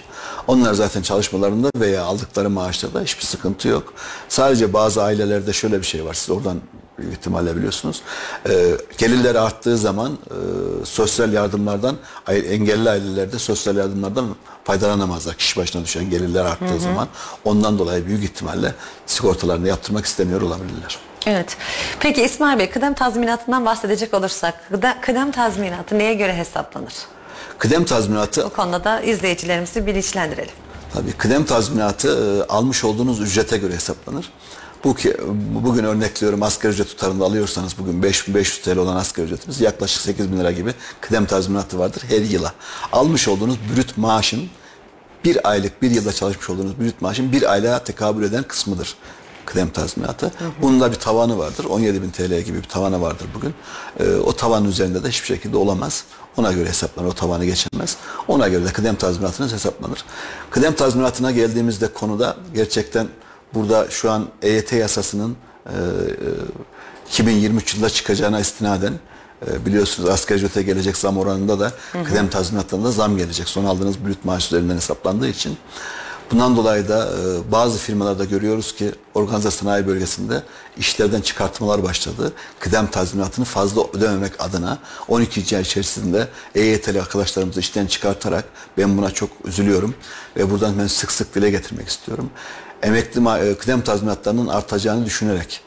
[0.46, 3.92] Onlar zaten çalışmalarında veya aldıkları maaşta da hiçbir sıkıntı yok.
[4.28, 6.14] Sadece bazı ailelerde şöyle bir şey var.
[6.14, 6.60] Siz oradan
[6.98, 8.02] büyük ihtimalle biliyorsunuz.
[8.48, 10.36] Ee, gelirleri arttığı zaman e,
[10.84, 11.96] sosyal yardımlardan,
[12.28, 15.34] engelli ailelerde sosyal yardımlardan faydalanamazlar.
[15.34, 17.08] Kişi başına düşen gelirler arttığı zaman.
[17.44, 18.74] Ondan dolayı büyük ihtimalle
[19.06, 20.98] sigortalarını yaptırmak istemiyor olabilirler.
[21.26, 21.56] Evet.
[22.00, 26.94] Peki İsmail Bey kıdem tazminatından bahsedecek olursak kıdem, kıdem tazminatı neye göre hesaplanır?
[27.58, 30.54] Kıdem tazminatı Bu konuda da izleyicilerimizi bilinçlendirelim.
[30.92, 34.30] Tabii kıdem tazminatı e, almış olduğunuz ücrete göre hesaplanır.
[34.84, 35.16] Bu ki
[35.54, 40.38] bu- bugün örnekliyorum asgari ücret tutarında alıyorsanız bugün 5500 TL olan asgari ücretimiz yaklaşık 8000
[40.38, 42.52] lira gibi kıdem tazminatı vardır her yıla.
[42.92, 44.42] Almış olduğunuz brüt maaşın
[45.24, 48.94] bir aylık bir yılda çalışmış olduğunuz brüt maaşın bir aylığa tekabül eden kısmıdır
[49.46, 50.32] kıdem tazminatı.
[50.62, 51.64] Bunun da bir tavanı vardır.
[51.64, 53.54] 17.000 TL gibi bir tavanı vardır bugün.
[54.00, 56.04] Ee, o tavanın üzerinde de hiçbir şekilde olamaz.
[56.36, 57.08] Ona göre hesaplanır.
[57.08, 57.96] O tavanı geçemez.
[58.28, 60.04] Ona göre de kıdem tazminatınız hesaplanır.
[60.50, 63.08] Kıdem tazminatına geldiğimizde konuda gerçekten
[63.54, 65.36] burada şu an EYT yasasının
[65.66, 65.78] e, e,
[67.08, 68.92] 2023 yılında çıkacağına istinaden
[69.46, 71.72] e, biliyorsunuz asgari ücrete gelecek zam oranında da
[72.04, 73.48] kıdem tazminatlarında zam gelecek.
[73.48, 75.58] Son aldığınız brüt maaş üzerinden hesaplandığı için.
[76.30, 80.42] Bundan dolayı da e, bazı firmalarda görüyoruz ki organize sanayi bölgesinde
[80.76, 82.32] işlerden çıkartmalar başladı.
[82.58, 85.56] Kıdem tazminatını fazla ödememek adına 12.
[85.56, 88.44] ay içerisinde EYT'li arkadaşlarımızı işten çıkartarak
[88.78, 89.94] ben buna çok üzülüyorum
[90.36, 92.30] ve buradan ben sık sık dile getirmek istiyorum.
[92.84, 95.60] Emekli e, kıdem tazminatlarının artacağını düşünerek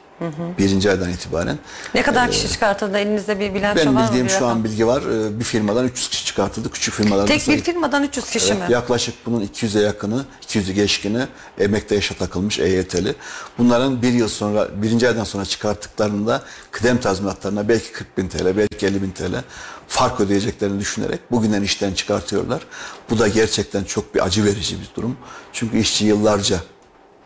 [0.57, 1.57] birinci aydan itibaren
[1.95, 2.97] Ne kadar kişi çıkartıldı?
[2.97, 4.07] Elinizde bir bilanço var mı?
[4.07, 5.01] bildiğim bir şu an bilgi var.
[5.01, 6.71] E, Bir firmadan 300 kişi çıkartıldı.
[6.71, 8.73] Küçük firmalarda Tek bir firmadan 300 kişi Evet, mi?
[8.73, 11.27] Yaklaşık bunun 200'e yakını, 200'ü geçkini
[11.59, 13.15] emekte yaşa takılmış EYT'li.
[13.57, 18.85] Bunların bir yıl sonra, birinci aydan sonra çıkarttıklarında kıdem tazminatlarına belki 40 bin TL, belki
[18.85, 19.43] 50 bin TL
[19.87, 22.61] fark ödeyeceklerini düşünerek bugünden işten çıkartıyorlar.
[23.09, 25.17] Bu da gerçekten çok bir acı verici bir durum.
[25.53, 26.57] Çünkü işçi yıllarca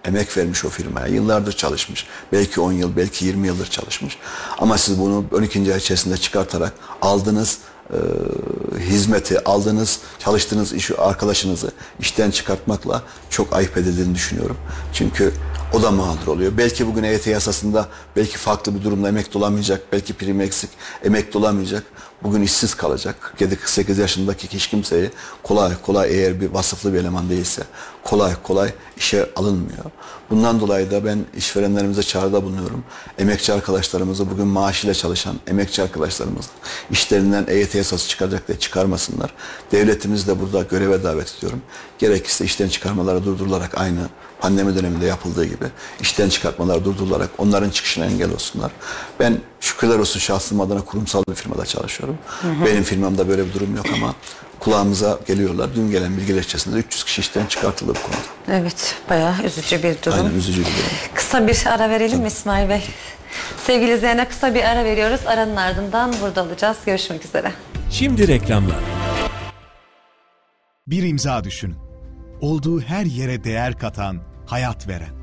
[0.05, 1.07] emek vermiş o firmaya.
[1.07, 2.07] Yıllardır çalışmış.
[2.31, 4.17] Belki 10 yıl, belki 20 yıldır çalışmış.
[4.57, 5.73] Ama siz bunu 12.
[5.73, 7.57] ay içerisinde çıkartarak aldığınız
[7.89, 7.97] e,
[8.79, 14.57] hizmeti, aldığınız, çalıştığınız iş arkadaşınızı işten çıkartmakla çok ayıp edildiğini düşünüyorum.
[14.93, 15.33] Çünkü
[15.73, 16.51] o da mağdur oluyor.
[16.57, 20.69] Belki bugün EYT yasasında belki farklı bir durumda emekli olamayacak, belki prim eksik,
[21.03, 21.83] emekli olamayacak.
[22.23, 23.33] Bugün işsiz kalacak.
[23.39, 25.09] 48 yaşındaki hiç kimseyi
[25.43, 27.63] kolay kolay eğer bir vasıflı bir eleman değilse
[28.03, 29.85] kolay kolay işe alınmıyor.
[30.29, 32.83] Bundan dolayı da ben işverenlerimize çağrıda bulunuyorum.
[33.17, 36.49] Emekçi arkadaşlarımızı bugün maaşıyla çalışan emekçi arkadaşlarımızı
[36.91, 39.33] işlerinden EYT yasası çıkaracak diye çıkarmasınlar.
[39.71, 41.61] Devletimizi de burada göreve davet ediyorum.
[42.01, 43.99] Gerekirse işten çıkarmaları durdurularak aynı
[44.39, 45.65] pandemi döneminde yapıldığı gibi
[45.99, 48.71] işten çıkartmalar durdurularak onların çıkışına engel olsunlar.
[49.19, 52.17] Ben şükürler olsun şahsım adına kurumsal bir firmada çalışıyorum.
[52.65, 54.15] Benim firmamda böyle bir durum yok ama
[54.59, 55.69] kulağımıza geliyorlar.
[55.75, 58.61] Dün gelen bilgiler içerisinde 300 kişi işten çıkartıldı bu konuda.
[58.61, 60.17] Evet, bayağı üzücü bir durum.
[60.17, 60.75] Aynen üzücü bir durum.
[61.13, 62.83] Kısa bir ara verelim mi İsmail Bey?
[63.67, 65.21] Sevgili izleyenler kısa bir ara veriyoruz.
[65.25, 66.77] Aranın ardından burada olacağız.
[66.85, 67.51] Görüşmek üzere.
[67.91, 68.77] Şimdi reklamlar.
[70.87, 71.90] Bir imza düşünün.
[72.41, 75.13] Olduğu her yere değer katan, hayat veren.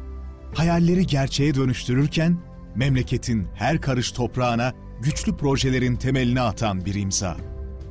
[0.55, 2.39] Hayalleri gerçeğe dönüştürürken
[2.75, 7.37] memleketin her karış toprağına güçlü projelerin temelini atan bir imza.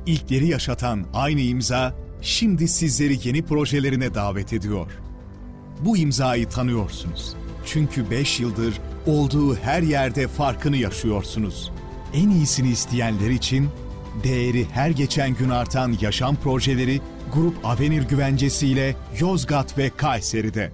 [0.06, 4.92] İlkleri yaşatan aynı imza şimdi sizleri yeni projelerine davet ediyor.
[5.80, 7.36] Bu imzayı tanıyorsunuz.
[7.66, 8.74] Çünkü 5 yıldır
[9.06, 11.72] olduğu her yerde farkını yaşıyorsunuz.
[12.14, 13.68] En iyisini isteyenler için
[14.24, 17.00] değeri her geçen gün artan yaşam projeleri
[17.34, 20.70] Grup Avenir güvencesiyle Yozgat ve Kayseri'de.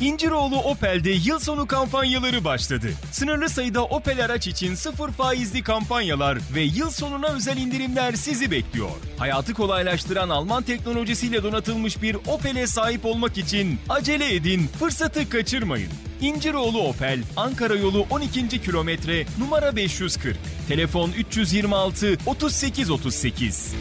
[0.00, 2.86] İnciroğlu Opel'de yıl sonu kampanyaları başladı.
[3.12, 8.90] Sınırlı sayıda Opel araç için sıfır faizli kampanyalar ve yıl sonuna özel indirimler sizi bekliyor.
[9.18, 15.90] Hayatı kolaylaştıran Alman teknolojisiyle donatılmış bir Opel'e sahip olmak için acele edin, fırsatı kaçırmayın.
[16.20, 18.48] İnciroğlu Opel, Ankara yolu 12.
[18.48, 20.36] kilometre, numara 540.
[20.68, 23.74] Telefon 326 38 38.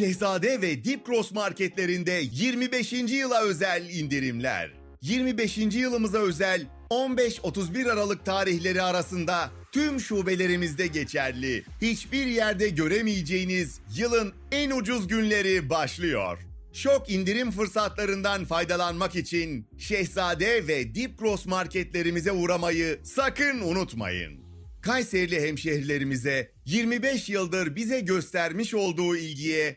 [0.00, 2.92] Şehzade ve Dipgros marketlerinde 25.
[2.92, 4.72] yıla özel indirimler.
[5.02, 5.58] 25.
[5.58, 11.64] yılımıza özel 15-31 Aralık tarihleri arasında tüm şubelerimizde geçerli.
[11.82, 16.38] Hiçbir yerde göremeyeceğiniz yılın en ucuz günleri başlıyor.
[16.72, 24.40] Şok indirim fırsatlarından faydalanmak için Şehzade ve Dipgros marketlerimize uğramayı sakın unutmayın.
[24.82, 29.76] Kayserili hemşehrilerimize 25 yıldır bize göstermiş olduğu ilgiye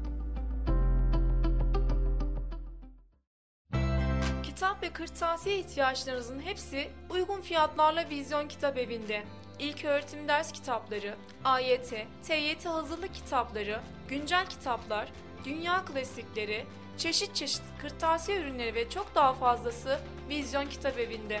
[4.81, 9.23] Ve kırtasiye ihtiyaçlarınızın hepsi uygun fiyatlarla Vizyon Kitap Evi'nde.
[9.59, 11.93] İlk öğretim ders kitapları, AYT,
[12.27, 15.11] TYT hazırlık kitapları, güncel kitaplar,
[15.45, 16.65] dünya klasikleri,
[16.97, 21.39] çeşit çeşit kırtasiye ürünleri ve çok daha fazlası Vizyon Kitap Evi'nde.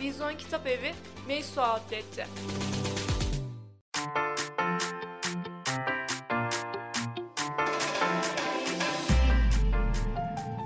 [0.00, 0.94] Vizyon Kitap Evi,
[1.28, 2.26] Meysu Outlet'te.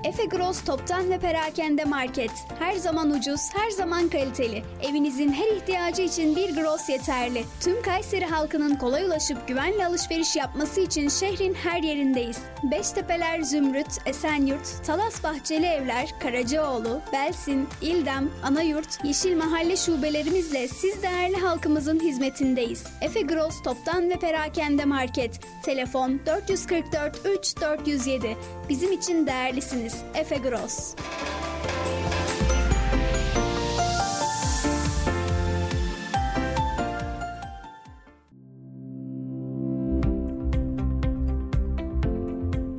[0.07, 2.31] Efe Gross Toptan ve Perakende Market.
[2.59, 4.63] Her zaman ucuz, her zaman kaliteli.
[4.83, 7.45] Evinizin her ihtiyacı için bir Gross yeterli.
[7.61, 12.39] Tüm Kayseri halkının kolay ulaşıp güvenle alışveriş yapması için şehrin her yerindeyiz.
[12.63, 21.37] Beştepeler Zümrüt, Esenyurt, Talas Bahçeli Evler, Karacaoğlu, Belsin, İldem, Anayurt, Yeşil Mahalle şubelerimizle siz değerli
[21.37, 22.85] halkımızın hizmetindeyiz.
[23.01, 25.41] Efe Gross Toptan ve Perakende Market.
[25.63, 28.37] Telefon 444 3 407.
[28.69, 29.95] Bizim için değerlisiniz.
[30.15, 30.95] Efe Gross.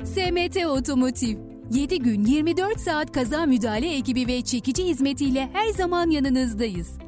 [0.04, 1.38] SMT Otomotiv
[1.70, 7.07] 7 gün 24 saat kaza müdahale ekibi ve çekici hizmetiyle her zaman yanınızdayız.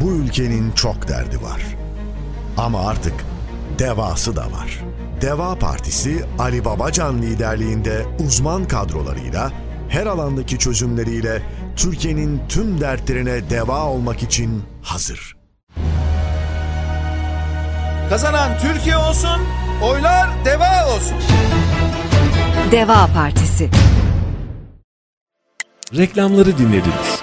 [0.00, 1.62] Bu ülkenin çok derdi var.
[2.56, 3.14] Ama artık
[3.78, 4.84] devası da var.
[5.20, 9.52] Deva Partisi Ali Babacan liderliğinde uzman kadrolarıyla
[9.88, 11.42] her alandaki çözümleriyle
[11.76, 15.36] Türkiye'nin tüm dertlerine deva olmak için hazır.
[18.08, 19.40] Kazanan Türkiye olsun,
[19.82, 21.16] oylar deva olsun.
[22.70, 23.70] Deva Partisi
[25.96, 27.22] Reklamları dinlediniz.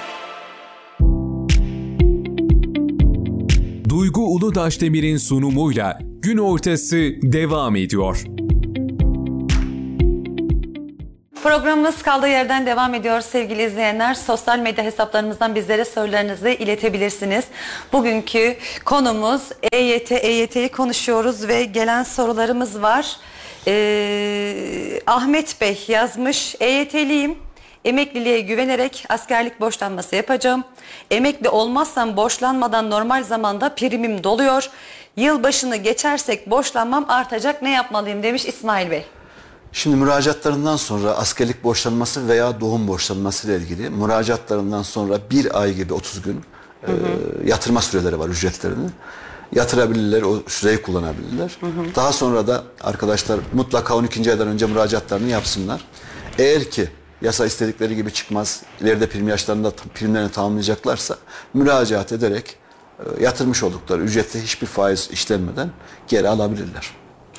[4.50, 8.24] Duygu Uludaşdemir'in sunumuyla gün ortası devam ediyor.
[11.42, 14.14] Programımız kaldığı yerden devam ediyor sevgili izleyenler.
[14.14, 17.44] Sosyal medya hesaplarımızdan bizlere sorularınızı iletebilirsiniz.
[17.92, 23.16] Bugünkü konumuz EYT, EYT'yi konuşuyoruz ve gelen sorularımız var.
[23.66, 27.49] Ee, Ahmet Bey yazmış, EYT'liyim.
[27.84, 30.64] Emekliliğe güvenerek askerlik borçlanması yapacağım.
[31.10, 34.70] Emekli olmazsam borçlanmadan normal zamanda primim doluyor.
[35.16, 39.04] Yılbaşını geçersek borçlanmam artacak ne yapmalıyım demiş İsmail Bey.
[39.72, 45.94] Şimdi müracaatlarından sonra askerlik borçlanması veya doğum borçlanması ile ilgili müracaatlarından sonra bir ay gibi
[45.94, 46.40] 30 gün
[46.82, 46.90] e,
[47.44, 48.90] yatırma süreleri var ücretlerini.
[49.52, 51.56] Yatırabilirler, o süreyi kullanabilirler.
[51.96, 54.30] Daha sonra da arkadaşlar mutlaka 12.
[54.30, 55.84] aydan önce müracaatlarını yapsınlar.
[56.38, 56.88] Eğer ki
[57.22, 61.16] yasa istedikleri gibi çıkmaz, ileride prim yaşlarında primlerini tamamlayacaklarsa
[61.54, 62.56] müracaat ederek
[62.98, 65.70] e, yatırmış oldukları ücrette hiçbir faiz işlenmeden
[66.08, 66.90] geri alabilirler.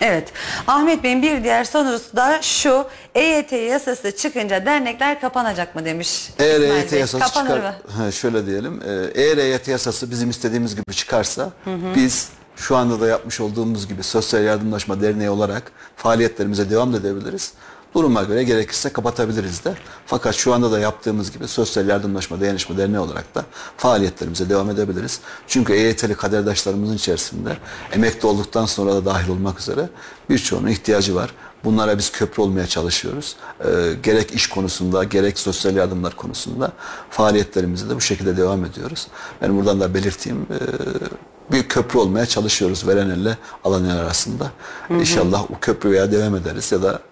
[0.01, 0.33] Evet.
[0.67, 2.85] Ahmet Bey'in bir diğer sorusu da şu.
[3.15, 6.29] EYT yasası çıkınca dernekler kapanacak mı demiş.
[6.39, 6.99] Eğer İsmail EYT Bey.
[6.99, 7.73] yasası Kapanır çıkar,
[8.05, 8.11] mı?
[8.11, 11.95] Şöyle diyelim, e, eğer EYT yasası bizim istediğimiz gibi çıkarsa Hı hı.
[11.95, 17.53] biz şu anda da yapmış olduğumuz gibi Sosyal Yardımlaşma Derneği olarak faaliyetlerimize devam edebiliriz.
[17.95, 19.73] Duruma göre gerekirse kapatabiliriz de.
[20.05, 23.45] Fakat şu anda da yaptığımız gibi Sosyal Yardımlaşma Dayanışma Derneği olarak da
[23.77, 25.19] faaliyetlerimize devam edebiliriz.
[25.47, 27.57] Çünkü EYT'li kaderdaşlarımızın içerisinde
[27.91, 29.89] emekli olduktan sonra da dahil olmak üzere
[30.29, 31.33] birçoğunun ihtiyacı var.
[31.63, 33.35] Bunlara biz köprü olmaya çalışıyoruz.
[33.59, 33.67] Ee,
[34.03, 36.71] gerek iş konusunda, gerek sosyal yardımlar konusunda
[37.09, 39.07] faaliyetlerimize de bu şekilde devam ediyoruz.
[39.41, 40.47] Ben buradan da belirteyim.
[40.51, 40.55] ee,
[41.51, 44.51] bir köprü olmaya çalışıyoruz veren elle alan el arasında.
[44.87, 44.99] Hı hı.
[44.99, 47.10] İnşallah o köprüye devam ederiz ya da e,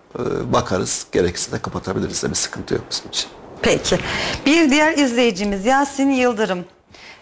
[0.53, 1.05] bakarız.
[1.11, 3.29] Gerekirse de kapatabiliriz de bir sıkıntı yok bizim için.
[3.61, 3.99] Peki.
[4.45, 6.65] Bir diğer izleyicimiz Yasin Yıldırım.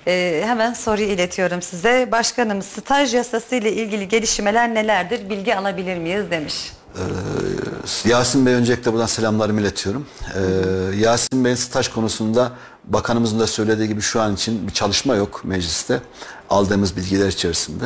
[0.08, 2.10] Ee, hemen soruyu iletiyorum size.
[2.12, 5.30] Başkanım staj yasası ile ilgili gelişmeler nelerdir?
[5.30, 6.71] Bilgi alabilir miyiz demiş.
[6.95, 10.06] Ee, Yasin Bey öncelikle buradan selamlarımı iletiyorum.
[10.36, 12.52] Ee, Yasin Bey'in staj konusunda
[12.84, 16.02] bakanımızın da söylediği gibi şu an için bir çalışma yok mecliste.
[16.50, 17.86] Aldığımız bilgiler içerisinde.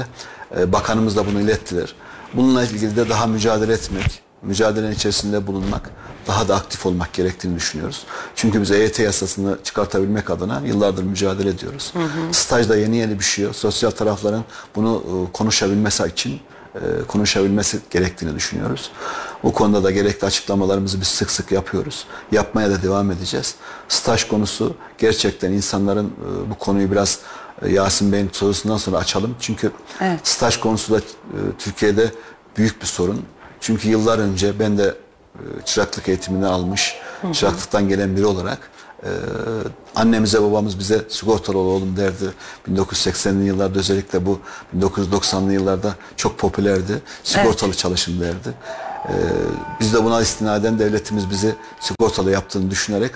[0.57, 1.95] Ee, bakanımız da bunu ilettiler.
[2.33, 5.89] Bununla ilgili de daha mücadele etmek, mücadelenin içerisinde bulunmak,
[6.27, 8.05] daha da aktif olmak gerektiğini düşünüyoruz.
[8.35, 11.91] Çünkü biz EYT yasasını çıkartabilmek adına yıllardır mücadele ediyoruz.
[11.93, 12.33] Hı hı.
[12.33, 13.55] Stajda yeni yeni bir şey yok.
[13.55, 14.43] Sosyal tarafların
[14.75, 16.39] bunu e, konuşabilmesi için
[16.75, 18.91] e, konuşabilmesi gerektiğini düşünüyoruz.
[19.43, 22.05] Bu konuda da gerekli açıklamalarımızı biz sık sık yapıyoruz.
[22.31, 23.55] Yapmaya da devam edeceğiz.
[23.89, 27.19] Staj konusu gerçekten insanların e, bu konuyu biraz
[27.69, 29.35] Yasin Bey'in sorusundan sonra açalım.
[29.39, 30.19] Çünkü Evet.
[30.23, 31.01] staj konusu da
[31.59, 32.11] Türkiye'de
[32.57, 33.25] büyük bir sorun.
[33.61, 34.95] Çünkü yıllar önce ben de
[35.35, 36.95] e, çıraklık eğitimini almış,
[37.33, 38.71] çıraklıktan gelen biri olarak
[39.03, 39.09] e,
[39.95, 42.33] annemize babamız bize sigortalı olalım derdi.
[42.71, 44.39] 1980'li yıllarda özellikle bu
[44.79, 47.01] 1990'lı yıllarda çok popülerdi.
[47.23, 48.53] Sigortalı çalışın derdi.
[49.09, 49.13] E,
[49.79, 53.11] biz de buna istinaden devletimiz bizi sigortalı yaptığını düşünerek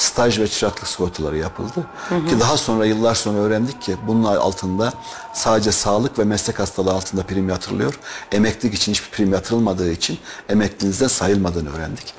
[0.00, 1.86] staj ve çıraklık sigortaları yapıldı.
[2.08, 2.26] Hı hı.
[2.26, 4.92] Ki daha sonra yıllar sonra öğrendik ki bunun altında
[5.32, 7.98] sadece sağlık ve meslek hastalığı altında prim yatırılıyor.
[8.32, 12.14] Emeklilik için hiçbir prim yatırılmadığı için emekliliğinizde sayılmadığını öğrendik.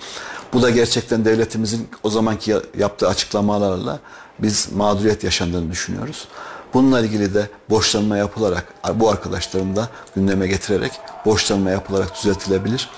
[0.54, 4.00] Bu da gerçekten devletimizin o zamanki ya- yaptığı açıklamalarla
[4.40, 6.28] biz mağduriyet yaşandığını düşünüyoruz.
[6.74, 10.92] Bununla ilgili de borçlanma yapılarak bu arkadaşlarım da gündeme getirerek
[11.26, 12.90] borçlanma yapılarak düzeltilebilir.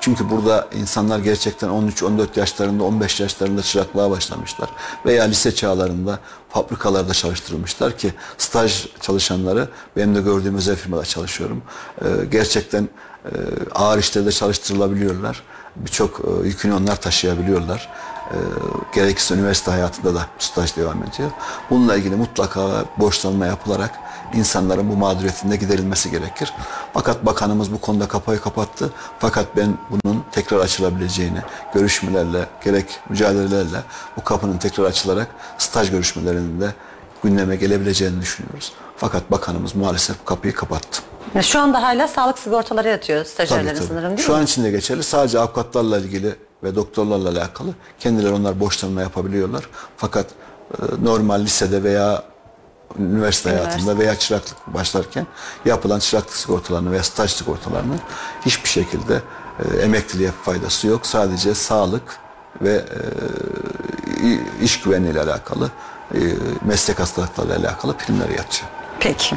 [0.00, 4.70] Çünkü burada insanlar gerçekten 13-14 yaşlarında, 15 yaşlarında çıraklığa başlamışlar.
[5.06, 11.62] Veya lise çağlarında fabrikalarda çalıştırılmışlar ki staj çalışanları benim de gördüğüm özel firmada çalışıyorum.
[12.02, 12.88] Ee, gerçekten
[13.24, 13.30] e,
[13.74, 15.42] ağır işlerde çalıştırılabiliyorlar.
[15.76, 17.88] Birçok e, yükünü onlar taşıyabiliyorlar.
[18.30, 18.36] E,
[18.94, 21.30] gerekirse üniversite hayatında da staj devam ediyor.
[21.70, 23.90] Bununla ilgili mutlaka borçlanma yapılarak
[24.34, 26.52] insanların bu mağduriyetinde giderilmesi gerekir.
[26.94, 28.90] Fakat bakanımız bu konuda kapıyı kapattı.
[29.18, 31.38] Fakat ben bunun tekrar açılabileceğini,
[31.74, 33.82] görüşmelerle, gerek mücadelelerle
[34.16, 35.28] bu kapının tekrar açılarak
[35.58, 36.74] staj görüşmelerinde
[37.22, 38.72] gündeme gelebileceğini düşünüyoruz.
[38.96, 41.02] Fakat bakanımız maalesef kapıyı kapattı.
[41.42, 43.88] Şu anda hala sağlık sigortaları yatıyor stajyerlerin Tabii, tabii.
[43.88, 44.38] sanırım değil Şu mi?
[44.38, 45.02] an için de geçerli.
[45.02, 47.68] Sadece avukatlarla ilgili ve doktorlarla alakalı
[48.00, 49.68] kendileri onlar borçlanma yapabiliyorlar.
[49.96, 52.22] Fakat e, normal lisede veya
[52.98, 55.26] üniversite hayatında veya çıraklık başlarken
[55.64, 57.94] yapılan çıraklık sigortalarını veya staj sigortalarını
[58.46, 59.22] hiçbir şekilde
[59.58, 61.06] e, emekliliğe faydası yok.
[61.06, 62.18] Sadece sağlık
[62.62, 62.84] ve
[64.22, 65.70] e, iş güvenliği ile alakalı
[66.14, 66.18] e,
[66.64, 68.70] meslek hastalıklarıyla alakalı primleri yatıyor.
[69.00, 69.36] Peki.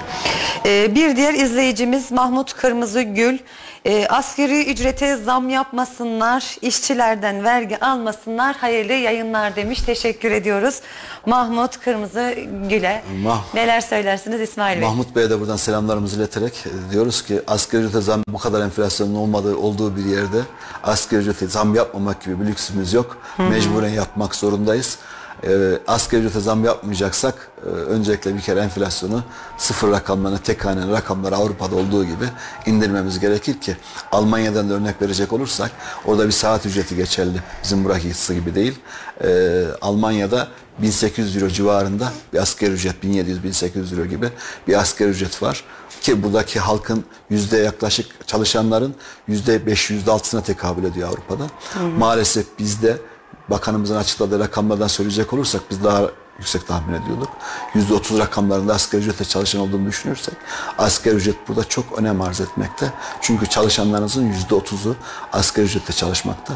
[0.66, 3.38] Ee, bir diğer izleyicimiz Mahmut Kırmızıgül.
[3.86, 9.82] Ee, asgari ücrete zam yapmasınlar, işçilerden vergi almasınlar, hayırlı yayınlar demiş.
[9.82, 10.82] Teşekkür ediyoruz.
[11.26, 13.04] Mahmut Kırmızıgül'e.
[13.24, 14.88] Mah- Neler söylersiniz İsmail Bey?
[14.88, 19.16] Mahmut Bey'e de buradan selamlarımızı ileterek e, diyoruz ki asgari ücrete zam bu kadar enflasyonun
[19.16, 20.42] olmadığı olduğu bir yerde
[20.84, 23.18] asgari ücrete zam yapmamak gibi bir lüksümüz yok.
[23.38, 24.98] Mecburen yapmak zorundayız.
[25.48, 29.24] Ee, asgari ücrete zam yapmayacaksak e, öncelikle bir kere enflasyonu
[29.58, 32.26] sıfır rakamlarına, tek haneli rakamlara Avrupa'da olduğu gibi
[32.66, 33.78] indirmemiz gerekir ki
[34.12, 35.72] Almanya'dan da örnek verecek olursak
[36.06, 37.42] orada bir saat ücreti geçerli.
[37.64, 38.80] Bizim buradaki gibi değil.
[39.24, 40.48] Ee, Almanya'da
[40.82, 44.30] 1800 euro civarında bir asgari ücret 1700-1800 euro gibi
[44.68, 45.64] bir asgari ücret var
[46.02, 48.96] ki buradaki halkın yüzde yaklaşık çalışanların
[49.28, 51.44] yüzde beş yüzde altısına tekabül ediyor Avrupa'da.
[51.44, 51.88] Hı hı.
[51.88, 52.98] Maalesef bizde
[53.50, 56.02] bakanımızın açıkladığı rakamlardan söyleyecek olursak biz daha
[56.40, 57.30] yüksek tahmin ediyorduk.
[57.74, 60.34] Yüzde otuz rakamlarında asgari ücretle çalışan olduğunu düşünürsek
[60.78, 62.94] asgari ücret burada çok önem arz etmekte.
[63.22, 64.96] Çünkü çalışanlarınızın yüzde otuzu
[65.34, 66.54] asgari ücretle çalışmakta.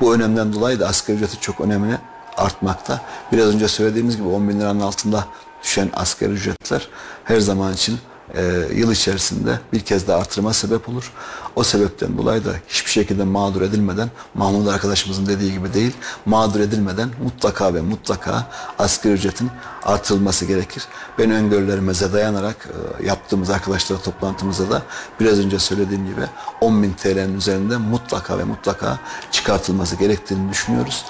[0.00, 1.98] Bu önemden dolayı da asgari ücreti çok önemli
[2.36, 3.00] artmakta.
[3.32, 5.24] Biraz önce söylediğimiz gibi 10 bin liranın altında
[5.62, 6.88] düşen asgari ücretler
[7.24, 7.98] her zaman için
[8.34, 8.42] e,
[8.74, 11.12] yıl içerisinde bir kez daha artırıma sebep olur.
[11.56, 15.92] O sebepten dolayı da hiçbir şekilde mağdur edilmeden, Mahmut arkadaşımızın dediği gibi değil,
[16.26, 18.46] mağdur edilmeden mutlaka ve mutlaka
[18.78, 19.50] asgari ücretin
[19.82, 20.84] artırılması gerekir.
[21.18, 22.68] Ben öngörülerimize dayanarak
[23.00, 24.82] e, yaptığımız arkadaşlar toplantımızda da
[25.20, 26.22] biraz önce söylediğim gibi
[26.60, 28.98] 10 bin TL'nin üzerinde mutlaka ve mutlaka
[29.30, 31.04] çıkartılması gerektiğini düşünüyoruz.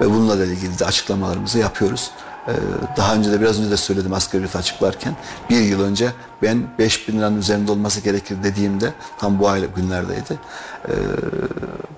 [0.00, 2.10] Ve bununla ilgili de açıklamalarımızı yapıyoruz.
[2.48, 2.52] Ee,
[2.96, 5.16] Daha önce de biraz önce de söyledim asgari ücreti açıklarken
[5.50, 6.12] bir yıl önce
[6.42, 10.38] ben 5 bin liranın üzerinde olması gerekir dediğimde tam bu ay günlerdeydi.
[10.88, 10.92] Ee,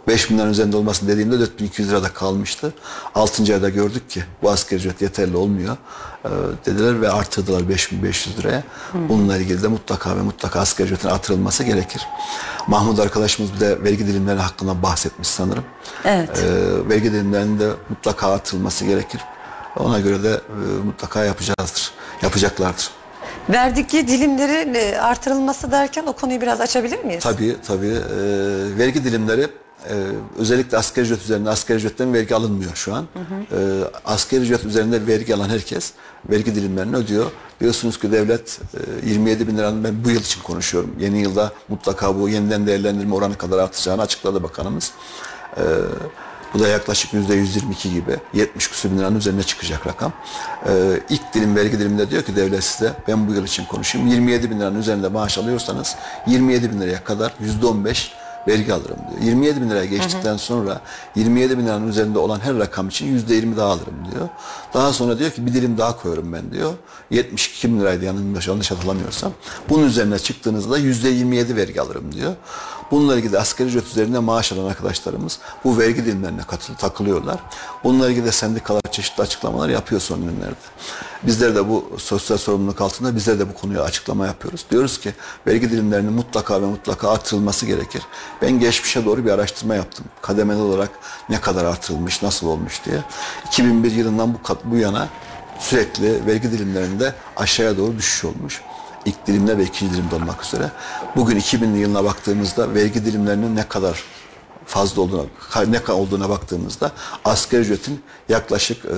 [0.08, 2.74] 5 bin liranın üzerinde olmasını dediğimde 4200 lirada kalmıştı.
[3.14, 3.54] 6.
[3.54, 5.76] ayda gördük ki bu asgari ücret yeterli olmuyor
[6.24, 6.28] ee,
[6.66, 8.62] dediler ve artırdılar 5500 liraya.
[8.94, 12.06] Bununla ilgili de mutlaka ve mutlaka asgari ücretin artırılması gerekir.
[12.66, 15.64] Mahmut arkadaşımız bir de vergi dilimleri hakkında bahsetmiş sanırım.
[16.04, 16.44] Evet.
[16.44, 19.20] Ee, vergi dilimlerinin de mutlaka artırılması gerekir.
[19.76, 21.92] Ona göre de e, mutlaka yapacağızdır.
[22.22, 22.90] Yapacaklardır.
[23.48, 27.22] Vergi dilimleri e, artırılması derken o konuyu biraz açabilir miyiz?
[27.24, 27.86] Tabii tabii.
[27.86, 27.98] e,
[28.78, 29.48] vergi dilimleri
[29.88, 29.94] e,
[30.38, 33.06] özellikle asgari ücret üzerinde asgari ücretten vergi alınmıyor şu an.
[33.14, 33.60] Hı hı.
[33.60, 35.92] E, asgari ücret üzerinde vergi alan herkes
[36.30, 37.30] vergi dilimlerini ödüyor.
[37.60, 38.60] Biliyorsunuz ki devlet
[39.04, 40.90] e, 27 bin liranın ben bu yıl için konuşuyorum.
[40.98, 44.92] Yeni yılda mutlaka bu yeniden değerlendirme oranı kadar artacağını açıkladı bakanımız.
[45.56, 45.62] E,
[46.54, 50.12] bu da yaklaşık yüzde 122 gibi 70 küsur bin liranın üzerine çıkacak rakam.
[50.68, 54.50] Ee, ilk dilim vergi diliminde diyor ki devlet size ben bu yıl için konuşayım 27
[54.50, 55.96] bin liranın üzerinde maaş alıyorsanız
[56.26, 58.12] 27 bin liraya kadar yüzde 15
[58.48, 59.22] vergi alırım diyor.
[59.22, 60.80] 27 bin liraya geçtikten sonra
[61.14, 64.28] 27 bin liranın üzerinde olan her rakam için yüzde 20 daha alırım diyor.
[64.74, 66.72] Daha sonra diyor ki bir dilim daha koyuyorum ben diyor.
[67.10, 69.32] 72 bin liraydı yanlış, yanlış hatırlamıyorsam.
[69.68, 72.32] Bunun üzerine çıktığınızda yüzde 27 vergi alırım diyor.
[72.90, 77.40] Bununla ilgili asgari ücret üzerinde maaş alan arkadaşlarımız bu vergi dilimlerine katıl, takılıyorlar.
[77.84, 80.54] Bununla ilgili de sendikalar çeşitli açıklamalar yapıyor son günlerde.
[81.22, 84.64] Bizler de bu sosyal sorumluluk altında bizler de bu konuya açıklama yapıyoruz.
[84.70, 85.14] Diyoruz ki
[85.46, 88.02] vergi dilimlerinin mutlaka ve mutlaka artırılması gerekir.
[88.42, 90.04] Ben geçmişe doğru bir araştırma yaptım.
[90.22, 90.90] Kademeli olarak
[91.28, 92.98] ne kadar artırılmış, nasıl olmuş diye.
[93.46, 95.08] 2001 yılından bu, bu yana
[95.60, 98.62] sürekli vergi dilimlerinde aşağıya doğru düşüş olmuş.
[99.06, 100.70] İlk dilimde ve ikinci dilimde olmak üzere.
[101.16, 104.04] Bugün 2000'li yılına baktığımızda vergi dilimlerinin ne kadar
[104.66, 105.24] fazla olduğuna,
[105.66, 106.92] ne kadar olduğuna baktığımızda
[107.24, 108.96] asgari ücretin yaklaşık e,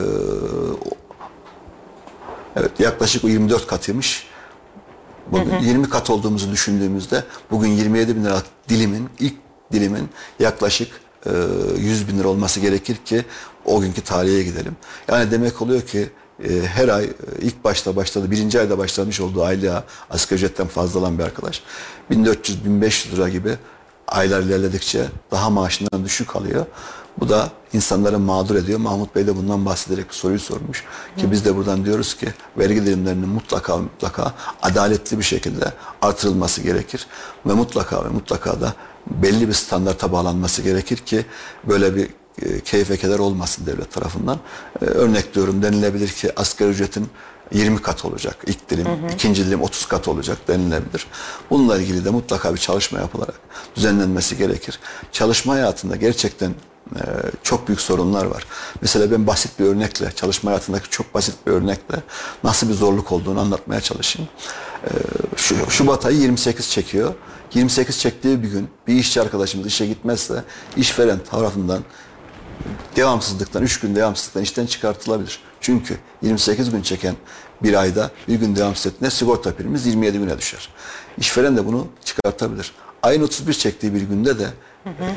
[2.56, 4.26] evet yaklaşık 24 katıymış.
[5.32, 5.64] Bugün hı hı.
[5.64, 9.34] 20 kat olduğumuzu düşündüğümüzde bugün 27 bin lira dilimin ilk
[9.72, 11.30] dilimin yaklaşık e,
[11.78, 13.24] 100 bin lira olması gerekir ki
[13.64, 14.76] o günkü tarihe gidelim.
[15.08, 16.10] Yani demek oluyor ki
[16.66, 17.10] her ay e,
[17.40, 21.62] ilk başta başladı, birinci ayda başlamış olduğu aylığa asgari ücretten fazla olan bir arkadaş
[22.10, 23.56] 1400-1500 lira gibi
[24.08, 26.66] aylar ilerledikçe daha maaşından düşük alıyor.
[27.20, 28.78] Bu da insanları mağdur ediyor.
[28.78, 30.84] Mahmut Bey de bundan bahsederek bir soruyu sormuş.
[31.16, 32.28] Ki biz de buradan diyoruz ki
[32.58, 34.32] vergi dilimlerinin mutlaka mutlaka
[34.62, 35.72] adaletli bir şekilde
[36.02, 37.06] artırılması gerekir.
[37.46, 38.74] Ve mutlaka ve mutlaka da
[39.06, 41.26] belli bir standarta bağlanması gerekir ki
[41.68, 42.08] böyle bir
[42.64, 44.38] keyfe keder olmasın devlet tarafından.
[44.82, 47.08] E, örnek diyorum denilebilir ki asgari ücretin
[47.52, 49.12] 20 kat olacak ilk dilim, hı hı.
[49.14, 51.06] ikinci dilim 30 kat olacak denilebilir.
[51.50, 53.40] Bununla ilgili de mutlaka bir çalışma yapılarak
[53.76, 54.80] düzenlenmesi gerekir.
[55.12, 56.54] Çalışma hayatında gerçekten
[56.96, 57.00] e,
[57.42, 58.46] çok büyük sorunlar var.
[58.80, 61.96] Mesela ben basit bir örnekle, çalışma hayatındaki çok basit bir örnekle
[62.44, 64.28] nasıl bir zorluk olduğunu anlatmaya çalışayım.
[64.84, 64.90] E,
[65.36, 67.14] şu, Şubat ayı 28 çekiyor.
[67.54, 70.44] 28 çektiği bir gün bir işçi arkadaşımız işe gitmezse
[70.76, 71.84] işveren tarafından
[72.96, 75.40] devamsızlıktan, 3 gün devamsızlıktan işten çıkartılabilir.
[75.60, 77.14] Çünkü 28 gün çeken
[77.62, 80.68] bir ayda bir gün devamsız ettiğinde sigorta primimiz 27 güne düşer.
[81.18, 82.72] İşveren de bunu çıkartabilir.
[83.02, 84.44] Ayın 31 çektiği bir günde de
[84.84, 85.04] hı hı.
[85.04, 85.14] E,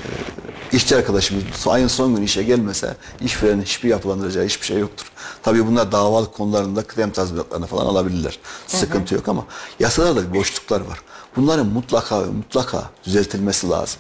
[0.71, 5.11] işçi arkadaşımız ayın son günü işe gelmese işverenin hiçbir yapılandıracağı hiçbir şey yoktur.
[5.43, 8.39] Tabii bunlar davalık konularında kıdem tazminatlarını falan alabilirler.
[8.67, 9.15] Sıkıntı hı hı.
[9.15, 9.45] yok ama
[9.79, 11.01] yasada da boşluklar var.
[11.35, 13.99] Bunların mutlaka mutlaka düzeltilmesi lazım.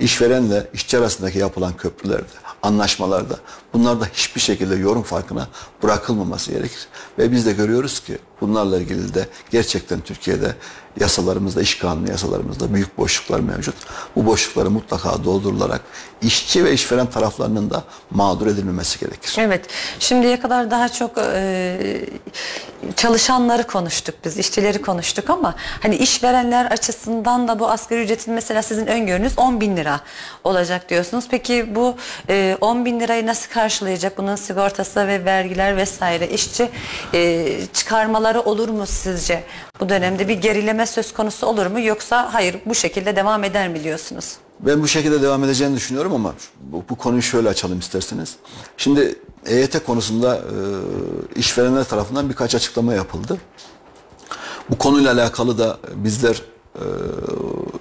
[0.00, 3.38] İşverenle işçi arasındaki yapılan köprülerde anlaşmalarda
[3.72, 5.48] bunlarda hiçbir şekilde yorum farkına
[5.82, 6.88] bırakılmaması gerekir.
[7.18, 10.54] Ve biz de görüyoruz ki bunlarla ilgili de gerçekten Türkiye'de
[11.00, 13.74] yasalarımızda, iş kanunu yasalarımızda büyük boşluklar mevcut.
[14.16, 15.80] Bu boşlukları mutlaka doldurularak
[16.22, 19.36] işçi ve işveren taraflarının da mağdur edilmemesi gerekir.
[19.38, 19.66] Evet.
[19.98, 22.06] Şimdiye kadar daha çok e,
[22.96, 28.86] çalışanları konuştuk biz, işçileri konuştuk ama hani işverenler açısından da bu asgari ücretin mesela sizin
[28.86, 30.00] öngörünüz 10 bin lira
[30.44, 31.24] olacak diyorsunuz.
[31.30, 31.96] Peki bu
[32.28, 34.18] e, 10 bin lirayı nasıl karşılayacak?
[34.18, 36.70] Bunun sigortası ve vergiler vesaire işçi
[37.14, 39.44] e, çıkarmaları olur mu sizce?
[39.80, 43.84] Bu dönemde bir gerileme söz konusu olur mu yoksa hayır bu şekilde devam eder mi
[43.84, 44.36] diyorsunuz?
[44.60, 48.36] Ben bu şekilde devam edeceğini düşünüyorum ama bu, bu konuyu şöyle açalım isterseniz.
[48.76, 49.14] Şimdi
[49.46, 50.40] EYT konusunda e,
[51.40, 53.38] işverenler tarafından birkaç açıklama yapıldı.
[54.70, 56.42] Bu konuyla alakalı da bizler
[56.74, 56.84] e,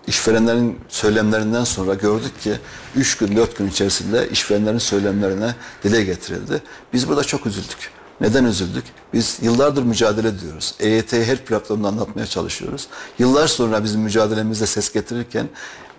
[0.07, 2.53] işverenlerin söylemlerinden sonra gördük ki
[2.95, 6.61] 3 gün 4 gün içerisinde işverenlerin söylemlerine dile getirildi.
[6.93, 7.96] Biz burada çok üzüldük.
[8.21, 8.83] Neden üzüldük?
[9.13, 10.75] Biz yıllardır mücadele ediyoruz.
[10.79, 12.87] EYT'yi her platformda anlatmaya çalışıyoruz.
[13.19, 15.49] Yıllar sonra bizim mücadelemizde ses getirirken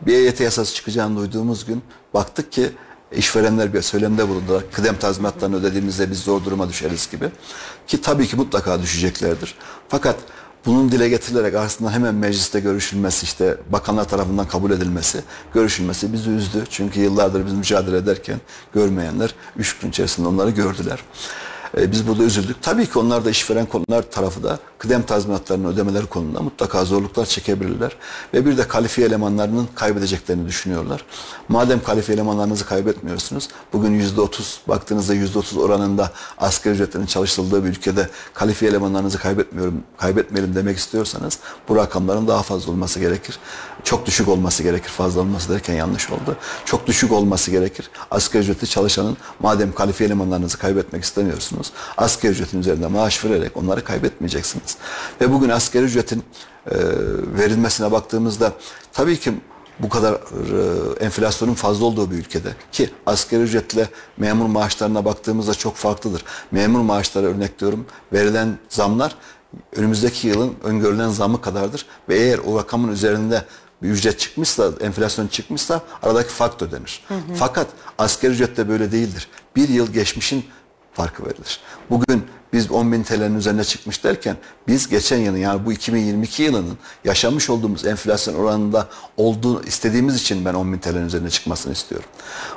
[0.01, 1.83] bir EYT yasası çıkacağını duyduğumuz gün
[2.15, 2.71] baktık ki
[3.13, 4.63] işverenler bir söylemde bulundular.
[4.73, 7.31] Kıdem tazminatlarını ödediğimizde biz zor duruma düşeriz gibi.
[7.87, 9.55] Ki tabii ki mutlaka düşeceklerdir.
[9.89, 10.17] Fakat
[10.67, 15.21] bunun dile getirilerek aslında hemen mecliste görüşülmesi işte bakanlar tarafından kabul edilmesi,
[15.55, 16.65] görüşülmesi bizi üzdü.
[16.71, 18.41] Çünkü yıllardır biz mücadele ederken
[18.75, 20.99] görmeyenler üç gün içerisinde onları gördüler.
[21.77, 22.63] E, biz burada üzüldük.
[22.63, 27.97] Tabii ki onlar da işveren konular tarafı da kıdem tazminatlarının ödemeleri konusunda mutlaka zorluklar çekebilirler.
[28.35, 31.05] Ve bir de kalifiye elemanlarının kaybedeceklerini düşünüyorlar.
[31.49, 37.69] Madem kalifiye elemanlarınızı kaybetmiyorsunuz, bugün yüzde otuz baktığınızda yüzde otuz oranında asgari ücretlerin çalıştırıldığı bir
[37.69, 41.39] ülkede kalifiye elemanlarınızı kaybetmiyorum, kaybetmeyelim demek istiyorsanız
[41.69, 43.39] bu rakamların daha fazla olması gerekir.
[43.85, 44.89] Çok düşük olması gerekir.
[44.89, 46.37] Fazla olması derken yanlış oldu.
[46.65, 47.91] Çok düşük olması gerekir.
[48.11, 51.58] Asgari ücretli çalışanın madem kalifiye elemanlarınızı kaybetmek istemiyorsunuz,
[51.97, 54.77] asgari ücretin üzerinde maaş vererek onları kaybetmeyeceksiniz.
[55.21, 56.25] Ve bugün asgari ücretin
[56.71, 56.77] e,
[57.39, 58.53] verilmesine baktığımızda
[58.93, 59.33] tabii ki
[59.79, 65.77] bu kadar e, enflasyonun fazla olduğu bir ülkede ki asgari ücretle memur maaşlarına baktığımızda çok
[65.77, 66.25] farklıdır.
[66.51, 69.15] Memur maaşları örnek diyorum verilen zamlar
[69.77, 73.45] önümüzdeki yılın öngörülen zamı kadardır ve eğer o rakamın üzerinde
[73.83, 77.05] bir ücret çıkmışsa, enflasyon çıkmışsa aradaki fark ödenir.
[77.09, 77.35] Hı hı.
[77.35, 77.67] Fakat
[77.99, 79.29] asgari ücrette böyle değildir.
[79.57, 80.45] Bir yıl geçmişin
[80.99, 81.61] farkı verilir.
[81.91, 84.37] Bugün biz 10 bin TL'nin üzerine çıkmış derken
[84.69, 90.55] biz geçen yılın yani bu 2022 yılının yaşamış olduğumuz enflasyon oranında olduğu istediğimiz için ben
[90.55, 92.09] 10 bin TL'nin üzerine çıkmasını istiyorum.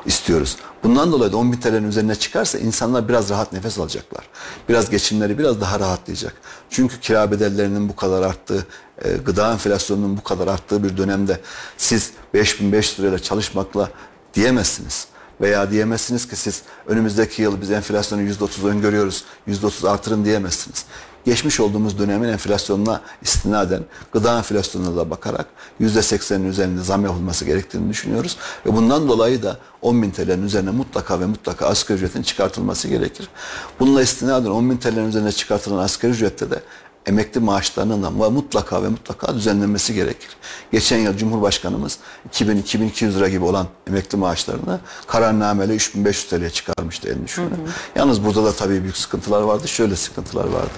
[0.06, 0.58] İstiyoruz.
[0.84, 4.30] Bundan dolayı da 10 bin TL'nin üzerine çıkarsa insanlar biraz rahat nefes alacaklar.
[4.70, 6.34] Biraz geçimleri biraz daha rahatlayacak.
[6.70, 8.66] Çünkü kira bedellerinin bu kadar arttığı,
[9.06, 11.40] e, gıda enflasyonunun bu kadar arttığı bir dönemde
[11.78, 13.90] siz 5500 lirayla çalışmakla
[14.34, 15.08] diyemezsiniz.
[15.42, 20.86] Veya diyemezsiniz ki siz önümüzdeki yıl biz enflasyonu %30 öngörüyoruz, %30 artırın diyemezsiniz.
[21.26, 25.46] Geçmiş olduğumuz dönemin enflasyonuna istinaden gıda enflasyonuna da bakarak
[25.82, 28.38] %80'in üzerinde zam yapılması gerektiğini düşünüyoruz.
[28.66, 33.30] Ve bundan dolayı da 10 bin TL'nin üzerine mutlaka ve mutlaka asgari ücretin çıkartılması gerekir.
[33.80, 36.62] Bununla istinaden 10 bin TL'nin üzerine çıkartılan asgari ücrette de
[37.06, 40.30] emekli maaşlarının da mutlaka ve mutlaka düzenlenmesi gerekir.
[40.72, 41.98] Geçen yıl Cumhurbaşkanımız
[42.34, 47.50] 2000-2200 lira gibi olan emekli maaşlarını kararnameyle 3500 TL'ye çıkarmıştı en düşüğünü.
[47.96, 49.68] Yalnız burada da tabii büyük sıkıntılar vardı.
[49.68, 50.74] Şöyle sıkıntılar vardı.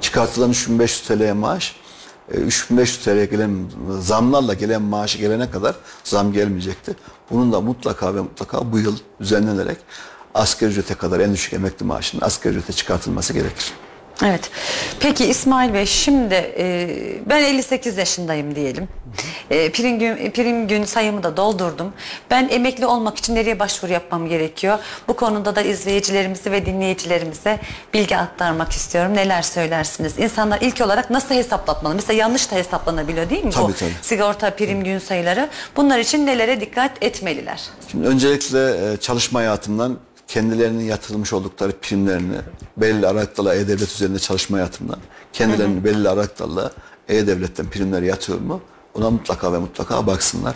[0.00, 1.76] Çıkartılan 3500 TL'ye maaş
[2.32, 3.70] e, 3500 TL'ye gelen
[4.00, 6.96] zamlarla gelen maaşı gelene kadar zam gelmeyecekti.
[7.30, 9.78] Bunun da mutlaka ve mutlaka bu yıl düzenlenerek
[10.34, 13.72] asgari ücrete kadar en düşük emekli maaşının asgari ücrete çıkartılması gerekir.
[14.24, 14.50] Evet.
[15.00, 16.88] Peki İsmail Bey şimdi e,
[17.26, 18.88] ben 58 yaşındayım diyelim.
[19.50, 21.92] E, prim, gün, prim gün sayımı da doldurdum.
[22.30, 24.78] Ben emekli olmak için nereye başvuru yapmam gerekiyor?
[25.08, 27.58] Bu konuda da izleyicilerimizi ve dinleyicilerimize
[27.94, 29.14] bilgi aktarmak istiyorum.
[29.14, 30.18] Neler söylersiniz?
[30.18, 31.94] İnsanlar ilk olarak nasıl hesaplatmalı?
[31.94, 33.90] Mesela yanlış da hesaplanabiliyor değil mi bu Tabii, tabii.
[34.02, 35.48] sigorta prim gün sayıları?
[35.76, 37.60] Bunlar için nelere dikkat etmeliler?
[37.90, 39.98] Şimdi öncelikle e, çalışma hayatından
[40.28, 42.36] kendilerinin yatırılmış oldukları primlerini
[42.76, 44.98] belli aralıklarla E-Devlet üzerinde çalışma hayatından
[45.32, 46.72] kendilerini belli aralıklarla
[47.08, 48.60] E-Devlet'ten primleri yatıyor mu?
[48.94, 50.54] Ona mutlaka ve mutlaka baksınlar.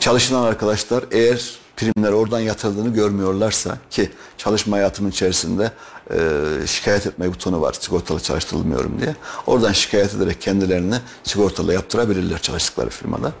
[0.00, 5.72] Çalışılan arkadaşlar eğer primler oradan yatırıldığını görmüyorlarsa ki çalışma hayatımın içerisinde
[6.14, 9.16] e, şikayet etme butonu var sigortalı çalıştırılmıyorum diye.
[9.46, 10.94] Oradan şikayet ederek kendilerini
[11.24, 13.32] sigortalı yaptırabilirler çalıştıkları firmada.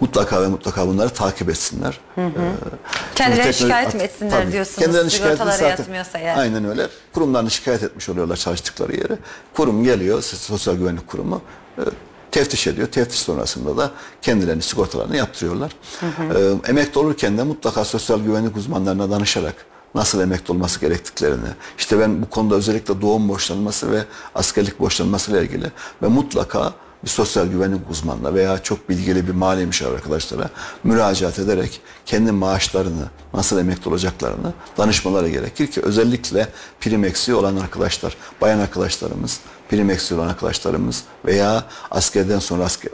[0.00, 2.00] Mutlaka ve mutlaka bunları takip etsinler.
[2.14, 2.28] Hı hı.
[2.28, 4.52] Ee, Kendilerini şikayet mi etsinler Tabii.
[4.52, 6.38] diyorsunuz, Kendilerini sigortalara zaten- yatmıyorsa eğer?
[6.38, 6.88] Aynen öyle.
[7.12, 9.18] Kurumlarını şikayet etmiş oluyorlar çalıştıkları yere.
[9.54, 11.42] Kurum geliyor, Sosyal Güvenlik Kurumu
[11.78, 11.82] e,
[12.30, 12.88] teftiş ediyor.
[12.88, 13.90] Teftiş sonrasında da
[14.22, 15.72] kendilerini sigortalarını yaptırıyorlar.
[16.02, 19.54] E, emekli olurken de mutlaka sosyal güvenlik uzmanlarına danışarak
[19.94, 25.42] nasıl emekli olması gerektiklerini, işte ben bu konuda özellikle doğum borçlanması ve askerlik borçlanması ile
[25.42, 25.72] ilgili
[26.02, 26.72] ve mutlaka
[27.04, 30.50] bir sosyal güvenlik uzmanına veya çok bilgili bir mali müşavir arkadaşlara
[30.84, 36.48] müracaat ederek kendi maaşlarını nasıl emekli olacaklarını danışmaları gerekir ki özellikle
[36.80, 39.40] prim eksiği olan arkadaşlar, bayan arkadaşlarımız,
[39.70, 42.92] prim eksiği olan arkadaşlarımız veya askerden sonra asker,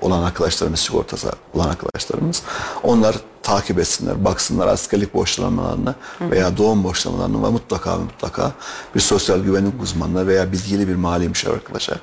[0.00, 2.42] olan arkadaşlarımız, sigortası olan arkadaşlarımız
[2.82, 8.52] onlar takip etsinler, baksınlar askerlik borçlanmalarını veya doğum borçlanmalarını ve mutlaka mutlaka
[8.94, 11.96] bir sosyal güvenlik uzmanına veya bilgili bir mali müşavir arkadaşa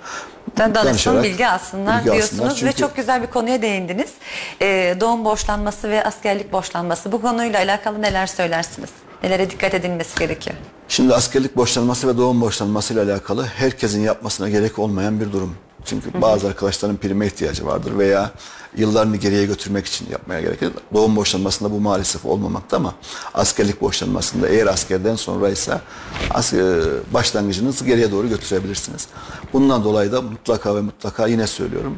[0.58, 2.52] Dan- Danışsın danışarak bilgi alsınlar bilgi diyorsunuz alsınlar.
[2.52, 4.10] ve Çünkü- çok güzel bir konuya değindiniz.
[4.62, 8.90] Ee, doğum borçlanması ve askerlik borçlanması bu konuyla alakalı neler söylersiniz?
[9.24, 10.56] Nelere dikkat edilmesi gerekiyor?
[10.88, 15.56] Şimdi askerlik borçlanması ve doğum borçlanması ile alakalı herkesin yapmasına gerek olmayan bir durum.
[15.86, 18.32] Çünkü bazı arkadaşların prime ihtiyacı vardır veya
[18.78, 20.70] yıllarını geriye götürmek için yapmaya gerekir.
[20.94, 22.94] Doğum borçlanmasında bu maalesef olmamakta ama
[23.34, 25.82] askerlik borçlanmasında eğer askerden sonraysa
[26.32, 26.82] as- e,
[27.14, 29.08] başlangıcınızı geriye doğru götürebilirsiniz.
[29.54, 31.98] Bundan dolayı da mutlaka ve mutlaka yine söylüyorum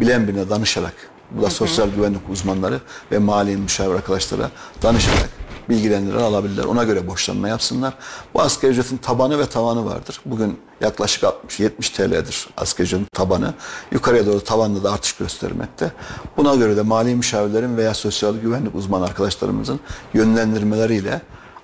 [0.00, 0.94] bilen birine danışarak
[1.30, 2.80] bu da sosyal güvenlik uzmanları
[3.12, 4.50] ve mali müşavir arkadaşlara
[4.82, 5.28] danışarak
[5.68, 6.64] bilgilendirme alabilirler.
[6.64, 7.94] Ona göre borçlanma yapsınlar.
[8.34, 10.20] Bu asgari ücretin tabanı ve tavanı vardır.
[10.26, 13.54] Bugün yaklaşık 60-70 TL'dir asgari ücretin tabanı.
[13.92, 15.92] Yukarıya doğru tavanda da artış göstermekte.
[16.36, 19.80] Buna göre de mali müşavirlerin veya sosyal güvenlik uzman arkadaşlarımızın
[20.14, 21.20] yönlendirmeleriyle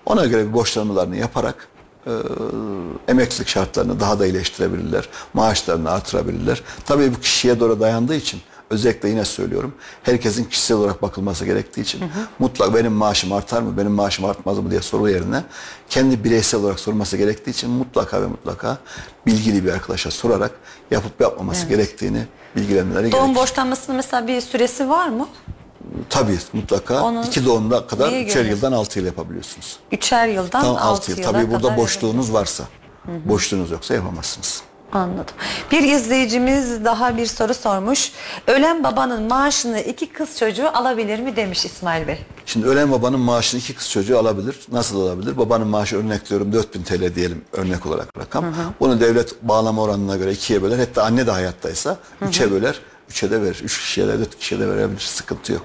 [0.06, 1.68] ona göre bir borçlanmalarını yaparak
[2.06, 2.12] e,
[3.08, 5.08] emeklilik şartlarını daha da iyileştirebilirler.
[5.34, 6.62] Maaşlarını artırabilirler.
[6.84, 8.40] Tabii bu kişiye doğru dayandığı için
[8.70, 9.74] özellikle yine söylüyorum.
[10.02, 12.00] Herkesin kişisel olarak bakılması gerektiği için
[12.38, 15.42] mutlak benim maaşım artar mı, benim maaşım artmaz mı diye soru yerine
[15.88, 18.78] kendi bireysel olarak sorması gerektiği için mutlaka ve mutlaka
[19.26, 20.50] bilgili bir arkadaşa sorarak
[20.90, 21.70] yapıp yapmaması Evet.
[21.70, 22.22] gerektiğini
[22.56, 23.40] bilgilenmeleri Doğum gerekir.
[23.40, 25.28] borçlanmasının mesela bir süresi var mı?
[26.10, 29.78] Tabii mutlaka Onu iki doğumda kadar üçer yıldan altı yıl yapabiliyorsunuz.
[29.92, 31.22] Üçer yıldan Tam altı yıl.
[31.22, 32.64] Tabii burada boşluğunuz varsa.
[33.06, 33.28] Hı hı.
[33.28, 34.62] Boşluğunuz yoksa yapamazsınız.
[34.92, 35.34] Anladım.
[35.72, 38.12] Bir izleyicimiz daha bir soru sormuş.
[38.46, 42.18] Ölen babanın maaşını iki kız çocuğu alabilir mi demiş İsmail Bey.
[42.46, 44.56] Şimdi ölen babanın maaşını iki kız çocuğu alabilir.
[44.72, 45.38] Nasıl alabilir?
[45.38, 48.44] Babanın maaşı örnek diyorum 4000 TL diyelim örnek olarak rakam.
[48.44, 48.52] Hı hı.
[48.80, 50.78] Bunu devlet bağlama oranına göre ikiye böler.
[50.78, 52.28] Hatta anne de hayattaysa Hı hı.
[52.28, 52.80] üçe böler.
[53.10, 53.60] Üçe de verir.
[53.64, 55.00] Üç kişiye de dört kişiye de verebilir.
[55.00, 55.62] Sıkıntı yok.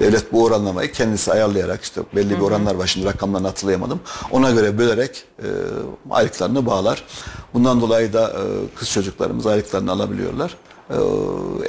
[0.00, 2.86] Devlet bu oranlamayı kendisi ayarlayarak işte belli bir oranlar var.
[2.86, 4.00] Şimdi rakamlarını hatırlayamadım.
[4.30, 5.46] Ona göre bölerek e,
[6.10, 7.04] aylıklarını bağlar.
[7.54, 8.42] Bundan dolayı da e,
[8.76, 10.56] kız çocuklarımız aylıklarını alabiliyorlar.
[10.90, 10.94] E,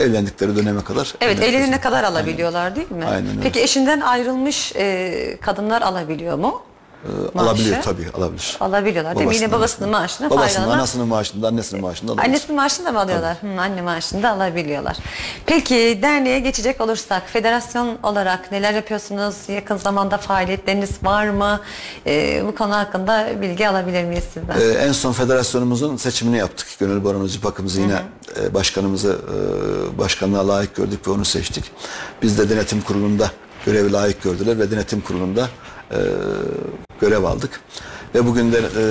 [0.04, 1.14] evlendikleri döneme kadar.
[1.22, 3.06] Evet evlenene kadar alabiliyorlar değil mi?
[3.06, 3.42] Aynen.
[3.44, 6.62] Peki eşinden ayrılmış e, kadınlar alabiliyor mu?
[7.06, 7.50] E, maaşı?
[7.50, 8.58] alabiliyor tabii alabilir.
[8.60, 9.36] Alabiliyorlar değil mi?
[9.36, 12.28] Yine babasının maaşını Babasının, anasının maaşını, annesinin maaşını alabilir.
[12.28, 13.38] Annesinin maaşını da mı alıyorlar?
[13.42, 14.98] Hı, anne maaşını da alabiliyorlar.
[15.46, 19.36] Peki derneğe geçecek olursak federasyon olarak neler yapıyorsunuz?
[19.48, 21.60] Yakın zamanda faaliyetleriniz var mı?
[22.08, 24.60] Ee, bu konu hakkında bilgi alabilir miyiz sizden?
[24.62, 26.68] Ee, en son federasyonumuzun seçimini yaptık.
[26.80, 28.02] Gönül Baronucu bakımızı yine
[28.42, 29.18] e, başkanımızı
[29.94, 31.72] e, başkanlığa layık gördük ve onu seçtik.
[32.22, 33.32] Biz de denetim kurulunda
[33.66, 35.48] görevi layık gördüler ve denetim kurulunda
[35.92, 35.98] e,
[37.02, 37.62] görev aldık.
[38.16, 38.84] Ve bugün de e,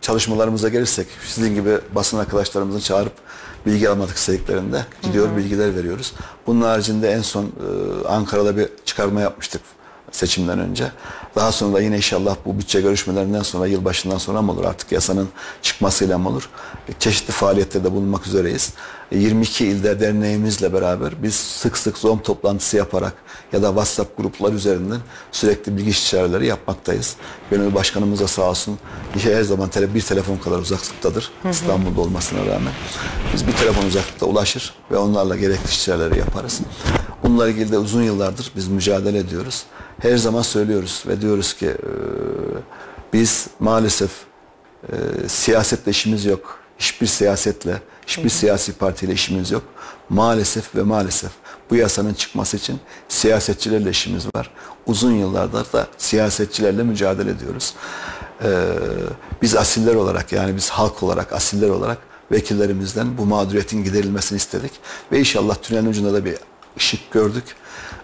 [0.00, 3.12] çalışmalarımıza gelirsek sizin gibi basın arkadaşlarımızı çağırıp
[3.66, 6.12] bilgi almak istediklerinde gidiyor bilgiler veriyoruz.
[6.46, 9.62] Bunun haricinde en son e, Ankara'da bir çıkarma yapmıştık
[10.12, 10.92] seçimden önce.
[11.36, 15.28] Daha sonra da yine inşallah bu bütçe görüşmelerinden sonra yılbaşından sonra mı olur artık yasanın
[15.62, 16.48] çıkmasıyla mı olur?
[16.98, 18.74] Çeşitli faaliyetlerde bulunmak üzereyiz.
[19.14, 23.14] 22 ilde derneğimizle beraber biz sık sık Zoom toplantısı yaparak
[23.52, 25.00] ya da WhatsApp gruplar üzerinden
[25.32, 27.16] sürekli bilgi istişareleri yapmaktayız.
[27.50, 28.78] Gönül Başkanımız da sağ olsun
[29.18, 32.72] her zaman tele, bir telefon kadar uzaklıktadır İstanbul'da olmasına rağmen.
[33.34, 36.60] Biz bir telefon uzaklıkta ulaşır ve onlarla gerekli istişareleri yaparız.
[37.22, 39.64] Bununla ilgili de uzun yıllardır biz mücadele ediyoruz.
[39.98, 41.90] Her zaman söylüyoruz ve diyoruz ki e,
[43.12, 44.10] biz maalesef
[44.82, 44.94] e,
[45.28, 46.61] siyasetle işimiz yok.
[46.82, 49.62] Hiçbir siyasetle, hiçbir siyasi partiyle işimiz yok.
[50.08, 51.30] Maalesef ve maalesef
[51.70, 54.50] bu yasanın çıkması için siyasetçilerle işimiz var.
[54.86, 57.74] Uzun yıllardır da siyasetçilerle mücadele ediyoruz.
[58.44, 58.48] E,
[59.42, 61.98] biz asiller olarak yani biz halk olarak, asiller olarak
[62.32, 64.72] vekillerimizden bu mağduriyetin giderilmesini istedik.
[65.12, 66.36] Ve inşallah tünelin ucunda da bir
[66.76, 67.44] ışık gördük.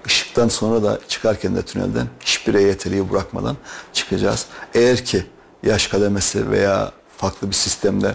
[0.06, 3.56] Işıktan sonra da çıkarken de tünelden hiçbir EYT'liyi bırakmadan
[3.92, 4.46] çıkacağız.
[4.74, 5.26] Eğer ki
[5.62, 8.14] yaş kademesi veya farklı bir sistemde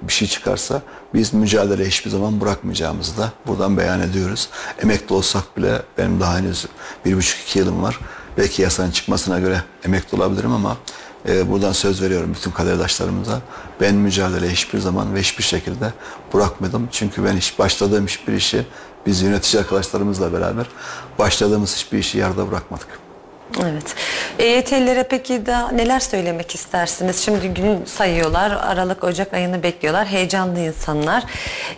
[0.00, 0.82] bir şey çıkarsa
[1.14, 4.48] biz mücadele hiçbir zaman bırakmayacağımızı da buradan beyan ediyoruz.
[4.82, 6.66] Emekli olsak bile benim daha henüz
[7.04, 8.00] bir buçuk iki yılım var.
[8.38, 10.76] Belki yasanın çıkmasına göre emekli olabilirim ama
[11.28, 13.40] e, buradan söz veriyorum bütün kaderdaşlarımıza.
[13.80, 15.92] Ben mücadele hiçbir zaman ve hiçbir şekilde
[16.34, 16.88] bırakmadım.
[16.92, 18.66] Çünkü ben hiç başladığım hiçbir işi
[19.06, 20.66] biz yönetici arkadaşlarımızla beraber
[21.18, 23.03] başladığımız hiçbir işi yarıda bırakmadık.
[23.62, 23.94] Evet.
[24.38, 27.24] EYT'lilere peki de neler söylemek istersiniz?
[27.24, 28.50] Şimdi gün sayıyorlar.
[28.50, 30.06] Aralık, Ocak ayını bekliyorlar.
[30.06, 31.24] Heyecanlı insanlar.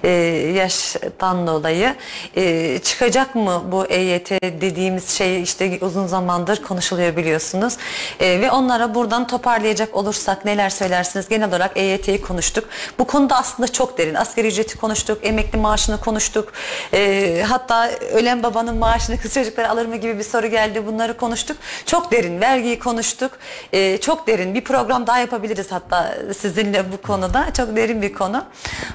[0.05, 0.09] Ee,
[0.57, 1.95] yaştan dolayı.
[2.37, 7.77] Ee, çıkacak mı bu EYT dediğimiz şey işte uzun zamandır konuşuluyor biliyorsunuz.
[8.21, 11.29] Ee, ve onlara buradan toparlayacak olursak neler söylersiniz?
[11.29, 12.69] Genel olarak EYT'yi konuştuk.
[12.99, 14.14] Bu konuda aslında çok derin.
[14.14, 15.19] Asgari ücreti konuştuk.
[15.23, 16.53] Emekli maaşını konuştuk.
[16.95, 20.87] Ee, hatta ölen babanın maaşını kız çocukları alır mı gibi bir soru geldi.
[20.87, 21.57] Bunları konuştuk.
[21.87, 22.41] Çok derin.
[22.41, 23.33] Vergiyi konuştuk.
[23.73, 24.55] Ee, çok derin.
[24.55, 27.53] Bir program daha yapabiliriz hatta sizinle bu konuda.
[27.53, 28.45] Çok derin bir konu.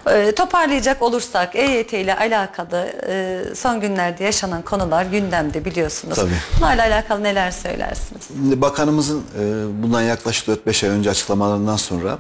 [0.10, 6.16] Ee, toparlayacak olursak EYT ile alakalı e, son günlerde yaşanan konular gündemde biliyorsunuz.
[6.16, 6.32] Tabii.
[6.58, 8.22] Bunlarla alakalı neler söylersiniz?
[8.62, 9.44] Bakanımızın e,
[9.84, 12.18] bundan yaklaşık 4-5 ay önce açıklamalarından sonra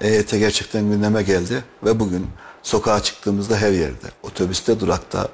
[0.00, 2.26] e, EYT gerçekten gündeme geldi ve bugün
[2.62, 5.28] sokağa çıktığımızda her yerde, otobüste, durakta,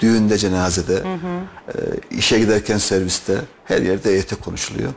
[0.00, 1.02] düğünde, cenazede,
[1.68, 1.74] e,
[2.16, 4.90] işe giderken serviste her yerde EYT konuşuluyor.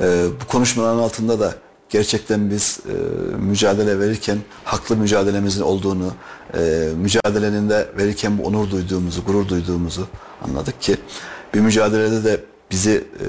[0.00, 1.54] E, bu konuşmaların altında da
[1.88, 2.92] gerçekten biz e,
[3.36, 6.12] mücadele verirken haklı mücadelemizin olduğunu,
[6.54, 10.06] e, mücadelenin de verirken bu onur duyduğumuzu, gurur duyduğumuzu
[10.44, 10.96] anladık ki
[11.54, 13.26] bir mücadelede de bizi e,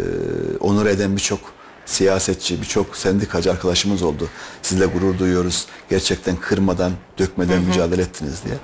[0.58, 1.40] onur eden birçok
[1.86, 4.30] siyasetçi, birçok sendikacı arkadaşımız oldu.
[4.62, 5.66] Sizle gurur duyuyoruz.
[5.90, 8.56] Gerçekten kırmadan, dökmeden mücadele ettiniz diye.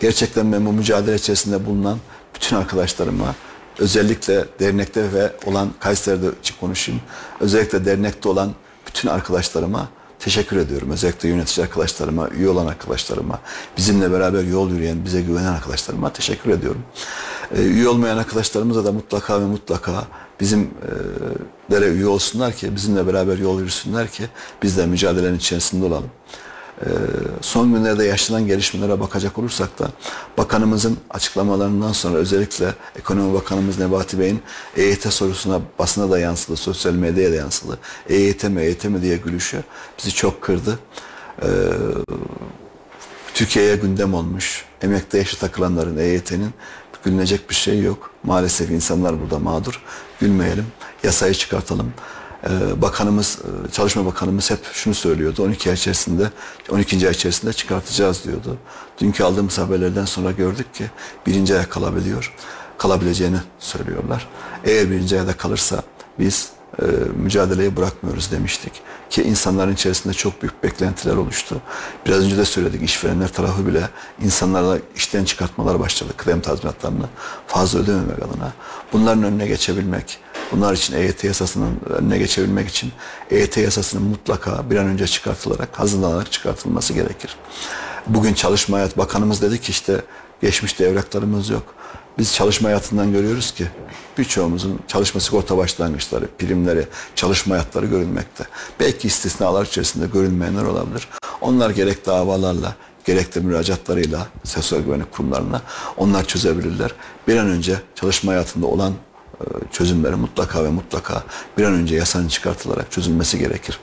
[0.00, 1.98] Gerçekten ben bu mücadele içerisinde bulunan
[2.34, 3.34] bütün arkadaşlarıma
[3.78, 7.00] özellikle dernekte ve olan Kayseri'de için konuşayım.
[7.40, 8.54] Özellikle dernekte olan
[8.86, 10.90] bütün arkadaşlarıma teşekkür ediyorum.
[10.90, 13.38] Özellikle yönetici arkadaşlarıma, üye olan arkadaşlarıma,
[13.76, 16.82] bizimle beraber yol yürüyen, bize güvenen arkadaşlarıma teşekkür ediyorum.
[17.54, 20.04] Ee, üye olmayan arkadaşlarımıza da mutlaka ve mutlaka
[20.40, 24.24] bizimlere üye olsunlar ki, bizimle beraber yol yürüsünler ki
[24.62, 26.10] biz de mücadelenin içerisinde olalım.
[26.84, 26.88] Ee,
[27.40, 29.90] son günlerde yaşanan gelişmelere bakacak olursak da
[30.38, 34.42] bakanımızın açıklamalarından sonra özellikle ekonomi bakanımız Nebati Bey'in
[34.76, 37.78] EYT sorusuna basına da yansıdı, sosyal medyaya da yansıdı.
[38.08, 39.62] EYT mi EYT mi diye gülüşü
[39.98, 40.78] bizi çok kırdı.
[41.42, 41.46] Ee,
[43.34, 44.64] Türkiye'ye gündem olmuş.
[44.82, 46.50] Emekte yaşa takılanların EYT'nin
[47.04, 48.10] gülünecek bir şey yok.
[48.22, 49.82] Maalesef insanlar burada mağdur.
[50.20, 50.66] Gülmeyelim.
[51.02, 51.92] Yasayı çıkartalım.
[52.44, 55.42] Ee, bakanımız, e, Çalışma Bakanımız hep şunu söylüyordu.
[55.42, 56.30] 12 ay içerisinde,
[56.70, 57.06] 12.
[57.06, 58.58] ay içerisinde çıkartacağız diyordu.
[58.98, 60.84] Dünkü aldığımız haberlerden sonra gördük ki
[61.26, 62.34] birinci aya kalabiliyor.
[62.78, 64.28] Kalabileceğini söylüyorlar.
[64.64, 65.82] Eğer birinci ayda kalırsa
[66.18, 66.84] biz e,
[67.16, 68.72] mücadeleyi bırakmıyoruz demiştik.
[69.10, 71.60] Ki insanların içerisinde çok büyük beklentiler oluştu.
[72.06, 73.88] Biraz önce de söyledik işverenler tarafı bile
[74.24, 77.06] insanlarla işten çıkartmalar başladı kıdem tazminatlarını
[77.46, 78.52] fazla ödememek adına.
[78.92, 80.18] Bunların önüne geçebilmek,
[80.52, 82.92] bunlar için EYT yasasının önüne geçebilmek için
[83.30, 87.36] EYT yasasının mutlaka bir an önce çıkartılarak, hazırlanarak çıkartılması gerekir.
[88.06, 90.00] Bugün Çalışma Hayat Bakanımız dedi ki işte
[90.42, 91.74] geçmişte evraklarımız yok.
[92.18, 93.66] Biz çalışma hayatından görüyoruz ki
[94.18, 98.44] birçoğumuzun çalışma sigorta başlangıçları, primleri, çalışma hayatları görülmekte.
[98.80, 101.08] Belki istisnalar içerisinde görülmeyenler olabilir.
[101.40, 105.62] Onlar gerek davalarla, gerek de müracaatlarıyla sosyal güvenlik kurumlarına
[105.96, 106.90] onlar çözebilirler.
[107.28, 108.92] Bir an önce çalışma hayatında olan
[109.40, 111.22] e, çözümleri mutlaka ve mutlaka
[111.58, 113.80] bir an önce yasanın çıkartılarak çözülmesi gerekir.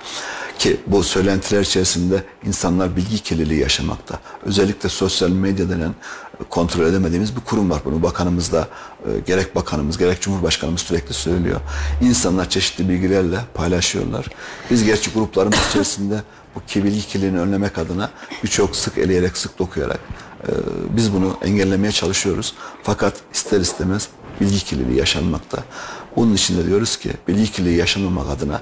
[0.59, 4.19] Ki bu söylentiler içerisinde insanlar bilgi kirliliği yaşamakta.
[4.45, 5.95] Özellikle sosyal medya denen
[6.49, 7.81] kontrol edemediğimiz bir kurum var.
[7.85, 8.67] Bunu bakanımız da
[9.05, 11.59] e, gerek bakanımız gerek cumhurbaşkanımız sürekli söylüyor.
[12.01, 14.25] İnsanlar çeşitli bilgilerle paylaşıyorlar.
[14.71, 16.21] Biz gerçi gruplarımız içerisinde
[16.55, 18.09] bu bilgi kirliliğini önlemek adına
[18.43, 19.99] birçok sık eleyerek sık dokuyarak
[20.43, 20.51] e,
[20.89, 22.53] biz bunu engellemeye çalışıyoruz.
[22.83, 24.07] Fakat ister istemez
[24.41, 25.63] bilgi kirliliği yaşanmakta.
[26.15, 28.61] Bunun için de diyoruz ki bilgi kirliliği yaşanmamak adına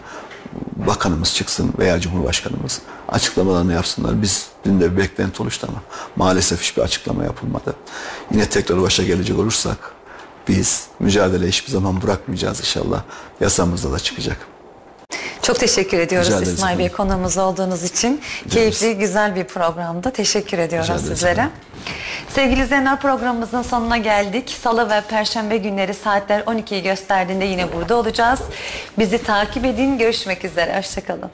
[0.75, 4.21] bakanımız çıksın veya cumhurbaşkanımız açıklamalarını yapsınlar.
[4.21, 5.81] Biz dün de bir beklenti oluştu ama
[6.15, 7.75] maalesef hiçbir açıklama yapılmadı.
[8.31, 9.91] Yine tekrar başa gelecek olursak
[10.47, 13.03] biz mücadele hiçbir zaman bırakmayacağız inşallah.
[13.39, 14.37] Yasamızda da çıkacak.
[15.41, 17.09] Çok teşekkür ediyoruz Rica ederiz İsmail Bey efendim.
[17.09, 18.21] konuğumuz olduğunuz için.
[18.49, 20.11] Keyifli, güzel bir programda.
[20.11, 21.31] Teşekkür ediyoruz Rica ederiz sizlere.
[21.31, 21.51] efendim.
[22.29, 24.57] Sevgili izleyenler programımızın sonuna geldik.
[24.63, 28.39] Salı ve Perşembe günleri saatler 12'yi gösterdiğinde yine burada olacağız.
[28.99, 29.97] Bizi takip edin.
[29.97, 30.77] Görüşmek üzere.
[30.77, 31.29] Hoşçakalın.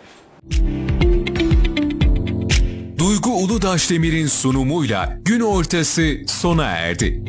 [2.98, 7.24] Duygu Uludaş Demir'in sunumuyla gün ortası sona erdi.